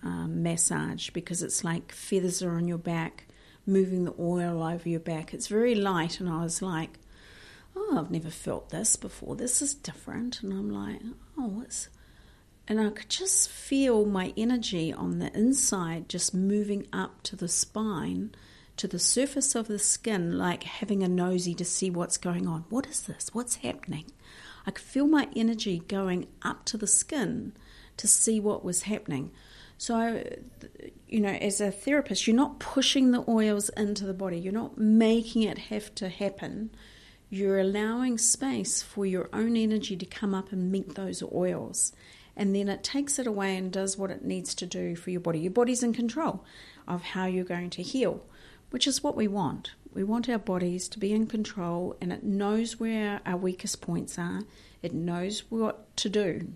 um, 0.03 0.43
massage 0.43 1.11
because 1.11 1.43
it's 1.43 1.65
like 1.65 1.91
feathers 1.91 2.43
are 2.43 2.57
on 2.57 2.69
your 2.69 2.79
back, 2.79 3.27
moving 3.67 4.05
the 4.05 4.15
oil 4.19 4.63
over 4.63 4.89
your 4.89 5.01
back. 5.01 5.35
It's 5.35 5.49
very 5.49 5.75
light, 5.75 6.21
and 6.21 6.29
I 6.29 6.43
was 6.43 6.63
like, 6.63 6.99
oh, 7.77 7.99
I've 7.99 8.11
never 8.11 8.31
felt 8.31 8.71
this 8.71 8.97
before. 8.97 9.37
This 9.37 9.63
is 9.63 9.75
different. 9.75 10.43
And 10.43 10.53
I'm 10.53 10.71
like, 10.71 11.01
oh, 11.39 11.63
it's 11.65 11.89
and 12.67 12.81
I 12.81 12.91
could 12.91 13.11
just 13.11 13.51
feel 13.51 14.07
my 14.07 14.33
energy 14.37 14.93
on 14.93 15.19
the 15.19 15.33
inside 15.37 16.09
just 16.09 16.33
moving 16.33 16.87
up 16.93 17.23
to 17.25 17.37
the 17.37 17.49
spine, 17.49 18.35
to 18.79 18.89
the 18.89 18.99
surface 18.99 19.55
of 19.55 19.69
the 19.69 19.79
skin, 19.79 20.39
like 20.39 20.65
having 20.65 21.03
a 21.03 21.09
nosy 21.09 21.55
to 21.57 21.65
see 21.65 21.91
what's 21.91 22.17
going 22.17 22.47
on. 22.47 22.65
What 22.71 22.87
is 22.87 23.03
this? 23.03 23.35
What's 23.35 23.57
happening? 23.57 24.07
I 24.67 24.71
could 24.71 24.85
feel 24.85 25.07
my 25.07 25.29
energy 25.37 25.83
going 25.89 26.27
up 26.41 26.65
to 26.67 26.79
the 26.79 26.87
skin 26.87 27.53
to 27.99 28.09
see 28.09 28.41
what 28.41 28.65
was 28.65 28.85
happening. 28.85 29.31
So, 29.79 29.97
uh, 29.97 30.67
you 31.09 31.21
know, 31.21 31.31
as 31.31 31.61
a 31.61 31.71
therapist, 31.71 32.27
you're 32.27 32.37
not 32.37 32.59
pushing 32.59 33.11
the 33.11 33.25
oils 33.29 33.69
into 33.71 34.05
the 34.07 34.15
body, 34.15 34.39
you're 34.39 34.53
not 34.53 34.79
making 34.79 35.43
it 35.43 35.59
have 35.59 35.95
to 35.97 36.09
happen. 36.09 36.71
You're 37.31 37.59
allowing 37.59 38.19
space 38.19 38.83
for 38.83 39.05
your 39.05 39.29
own 39.33 39.57
energy 39.57 39.97
to 39.97 40.07
come 40.07 40.35
up 40.35 40.53
and 40.53 40.71
meet 40.71 40.95
those 40.95 41.23
oils 41.33 41.93
and 42.37 42.55
then 42.55 42.69
it 42.69 42.83
takes 42.83 43.19
it 43.19 43.27
away 43.27 43.57
and 43.57 43.73
does 43.73 43.97
what 43.97 44.11
it 44.11 44.25
needs 44.25 44.55
to 44.57 44.67
do 44.67 44.97
for 44.97 45.11
your 45.11 45.21
body. 45.21 45.41
Your 45.41 45.53
body's 45.53 45.83
in 45.83 45.93
control 45.93 46.45
of 46.89 47.03
how 47.03 47.27
you're 47.27 47.45
going 47.45 47.71
to 47.71 47.83
heal, 47.83 48.25
which 48.71 48.87
is 48.87 49.03
what 49.03 49.17
we 49.17 49.29
want. 49.29 49.73
We 49.93 50.03
want 50.03 50.29
our 50.29 50.39
bodies 50.39 50.89
to 50.89 50.99
be 50.99 51.13
in 51.13 51.27
control 51.27 51.97
and 52.01 52.13
it 52.13 52.25
knows 52.25 52.81
where 52.81 53.21
our 53.25 53.37
weakest 53.37 53.81
points 53.81 54.19
are, 54.19 54.43
it 54.83 54.93
knows 54.93 55.45
what 55.49 55.97
to 55.99 56.09
do 56.09 56.49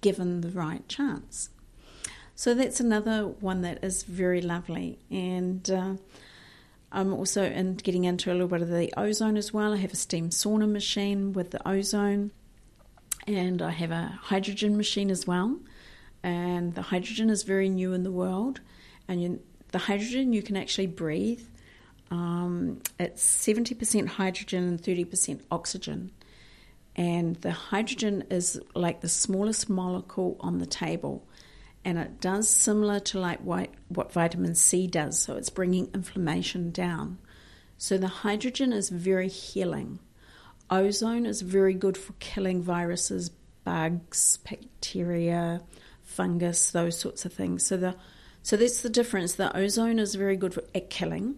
given 0.00 0.40
the 0.40 0.50
right 0.50 0.86
chance. 0.88 1.50
So 2.40 2.54
that's 2.54 2.80
another 2.80 3.26
one 3.26 3.60
that 3.60 3.84
is 3.84 4.02
very 4.02 4.40
lovely. 4.40 4.98
And 5.10 5.70
uh, 5.70 5.96
I'm 6.90 7.12
also 7.12 7.44
in 7.44 7.74
getting 7.74 8.04
into 8.04 8.30
a 8.30 8.32
little 8.32 8.48
bit 8.48 8.62
of 8.62 8.70
the 8.70 8.90
ozone 8.96 9.36
as 9.36 9.52
well. 9.52 9.74
I 9.74 9.76
have 9.76 9.92
a 9.92 9.96
steam 9.96 10.30
sauna 10.30 10.66
machine 10.66 11.34
with 11.34 11.50
the 11.50 11.60
ozone 11.68 12.30
and 13.26 13.60
I 13.60 13.72
have 13.72 13.90
a 13.90 14.18
hydrogen 14.22 14.78
machine 14.78 15.10
as 15.10 15.26
well. 15.26 15.58
And 16.22 16.74
the 16.74 16.80
hydrogen 16.80 17.28
is 17.28 17.42
very 17.42 17.68
new 17.68 17.92
in 17.92 18.04
the 18.04 18.10
world, 18.10 18.62
and 19.06 19.22
you, 19.22 19.40
the 19.72 19.78
hydrogen 19.78 20.32
you 20.32 20.40
can 20.40 20.56
actually 20.56 20.86
breathe. 20.86 21.42
Um, 22.10 22.80
it's 22.98 23.22
seventy 23.22 23.74
percent 23.74 24.08
hydrogen 24.08 24.66
and 24.66 24.82
thirty 24.82 25.04
percent 25.04 25.44
oxygen, 25.50 26.10
and 26.96 27.36
the 27.36 27.52
hydrogen 27.52 28.24
is 28.30 28.58
like 28.74 29.02
the 29.02 29.10
smallest 29.10 29.68
molecule 29.68 30.36
on 30.40 30.58
the 30.58 30.66
table, 30.66 31.26
and 31.84 31.98
it 31.98 32.20
does 32.20 32.48
similar 32.48 33.00
to 33.00 33.18
like 33.18 33.40
what, 33.40 33.70
what 33.88 34.12
vitamin 34.12 34.54
C 34.54 34.86
does. 34.86 35.18
So 35.18 35.36
it's 35.36 35.50
bringing 35.50 35.90
inflammation 35.94 36.70
down. 36.70 37.18
So 37.78 37.96
the 37.96 38.08
hydrogen 38.08 38.72
is 38.72 38.90
very 38.90 39.28
healing. 39.28 40.00
Ozone 40.70 41.26
is 41.26 41.40
very 41.40 41.74
good 41.74 41.96
for 41.96 42.12
killing 42.20 42.62
viruses, 42.62 43.30
bugs, 43.64 44.38
bacteria, 44.48 45.62
fungus, 46.02 46.70
those 46.70 46.98
sorts 46.98 47.24
of 47.24 47.32
things. 47.32 47.66
So 47.66 47.76
the 47.76 47.96
so 48.42 48.56
that's 48.56 48.82
the 48.82 48.88
difference. 48.88 49.34
The 49.34 49.54
ozone 49.56 49.98
is 49.98 50.14
very 50.14 50.36
good 50.36 50.54
for, 50.54 50.62
at 50.74 50.88
killing. 50.88 51.36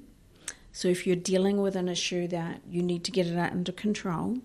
So 0.73 0.89
if 0.89 1.07
you're 1.07 1.17
dealing 1.17 1.61
with 1.61 1.77
an 1.77 1.89
issue 1.89 2.29
that 2.29 2.61
you 2.69 2.83
need 2.83 3.05
to 3.05 3.11
get 3.11 3.27
it 3.27 3.37
under 3.37 3.73
control, 3.73 4.39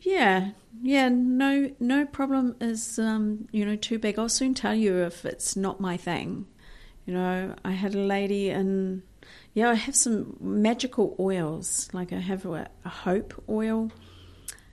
yeah, 0.00 0.50
yeah, 0.82 1.08
no, 1.08 1.70
no 1.78 2.06
problem 2.06 2.56
is 2.60 2.98
um, 2.98 3.48
you 3.52 3.64
know 3.64 3.76
too 3.76 3.98
big. 3.98 4.18
I'll 4.18 4.28
soon 4.28 4.54
tell 4.54 4.74
you 4.74 4.98
if 4.98 5.24
it's 5.24 5.56
not 5.56 5.80
my 5.80 5.96
thing. 5.96 6.46
You 7.06 7.14
know, 7.14 7.54
I 7.64 7.72
had 7.72 7.94
a 7.94 7.98
lady 7.98 8.50
and 8.50 9.02
yeah, 9.52 9.70
I 9.70 9.74
have 9.74 9.96
some 9.96 10.36
magical 10.40 11.16
oils. 11.18 11.88
Like 11.92 12.12
I 12.12 12.20
have 12.20 12.46
a, 12.46 12.70
a 12.84 12.88
hope 12.88 13.42
oil, 13.48 13.90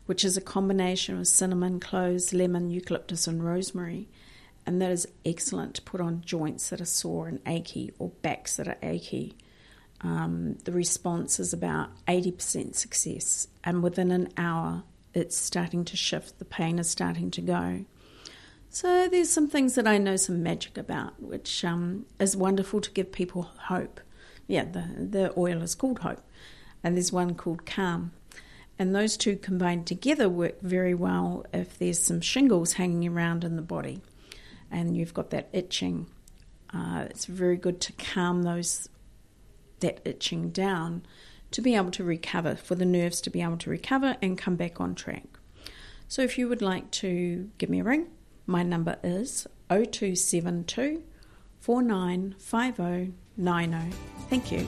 which 0.06 0.24
is 0.24 0.38
a 0.38 0.42
combination 0.42 1.18
of 1.20 1.28
cinnamon, 1.28 1.80
cloves, 1.80 2.34
lemon, 2.34 2.70
eucalyptus, 2.70 3.28
and 3.28 3.44
rosemary. 3.44 4.08
And 4.68 4.82
that 4.82 4.92
is 4.92 5.08
excellent 5.24 5.76
to 5.76 5.82
put 5.82 6.02
on 6.02 6.22
joints 6.26 6.70
that 6.70 6.82
are 6.82 6.86
sore 6.86 7.30
and 7.30 7.40
achy 7.48 7.94
or 8.00 8.10
backs 8.22 8.58
that 8.58 8.68
are 8.68 8.78
achy. 8.84 9.38
Um, 10.02 10.58
the 10.66 10.74
response 10.74 11.40
is 11.40 11.54
about 11.54 11.90
80% 12.06 12.76
success, 12.76 13.48
and 13.64 13.82
within 13.82 14.12
an 14.12 14.28
hour, 14.36 14.84
it's 15.14 15.38
starting 15.38 15.86
to 15.86 15.96
shift, 15.96 16.38
the 16.38 16.46
pain 16.46 16.80
is 16.80 16.90
starting 16.90 17.32
to 17.32 17.42
go. 17.42 17.86
So 18.70 19.08
there's 19.08 19.30
some 19.30 19.48
things 19.48 19.76
that 19.76 19.88
I 19.88 19.98
know 19.98 20.18
some 20.18 20.44
magic 20.44 20.78
about, 20.78 21.20
which 21.24 21.64
um, 21.64 22.06
is 22.20 22.36
wonderful 22.36 22.82
to 22.82 22.92
give 22.92 23.14
people 23.14 23.44
hope. 23.44 24.02
Yeah, 24.48 24.66
the, 24.66 24.84
the 25.00 25.34
oil 25.38 25.62
is 25.62 25.76
called 25.76 26.00
hope, 26.00 26.22
and 26.84 26.96
there's 26.96 27.14
one 27.14 27.36
called 27.36 27.66
calm. 27.66 28.12
And 28.78 28.94
those 28.94 29.16
two 29.16 29.38
combined 29.38 29.88
together 29.88 30.28
work 30.28 30.62
very 30.62 30.94
well 30.94 31.46
if 31.54 31.80
there's 31.80 32.04
some 32.04 32.20
shingles 32.20 32.74
hanging 32.74 33.08
around 33.08 33.46
in 33.46 33.56
the 33.56 33.62
body 33.62 34.02
and 34.72 34.98
you've 34.98 35.14
got 35.14 35.30
that 35.32 35.50
itching. 35.54 36.08
Uh, 36.74 37.06
it's 37.10 37.26
very 37.26 37.58
good 37.58 37.80
to 37.82 37.94
calm 37.94 38.44
those 38.44 38.90
that 39.80 40.02
itching 40.06 40.50
down 40.50 41.04
to 41.52 41.62
be 41.62 41.76
able 41.76 41.92
to 41.92 42.04
recover, 42.04 42.56
for 42.56 42.74
the 42.76 42.86
nerves 42.86 43.22
to 43.22 43.30
be 43.30 43.42
able 43.42 43.58
to 43.58 43.70
recover 43.70 44.18
and 44.22 44.38
come 44.38 44.56
back 44.56 44.80
on 44.82 44.96
track. 44.96 45.24
So 46.08 46.22
if 46.22 46.38
you 46.38 46.48
would 46.50 46.62
like 46.62 46.92
to 46.92 47.50
give 47.58 47.70
me 47.70 47.80
a 47.80 47.84
ring, 47.84 48.08
my 48.46 48.64
number 48.64 48.98
is 49.04 49.48
0272 49.70 51.04
495090. 51.60 53.96
Thank 54.30 54.52
you. 54.52 54.68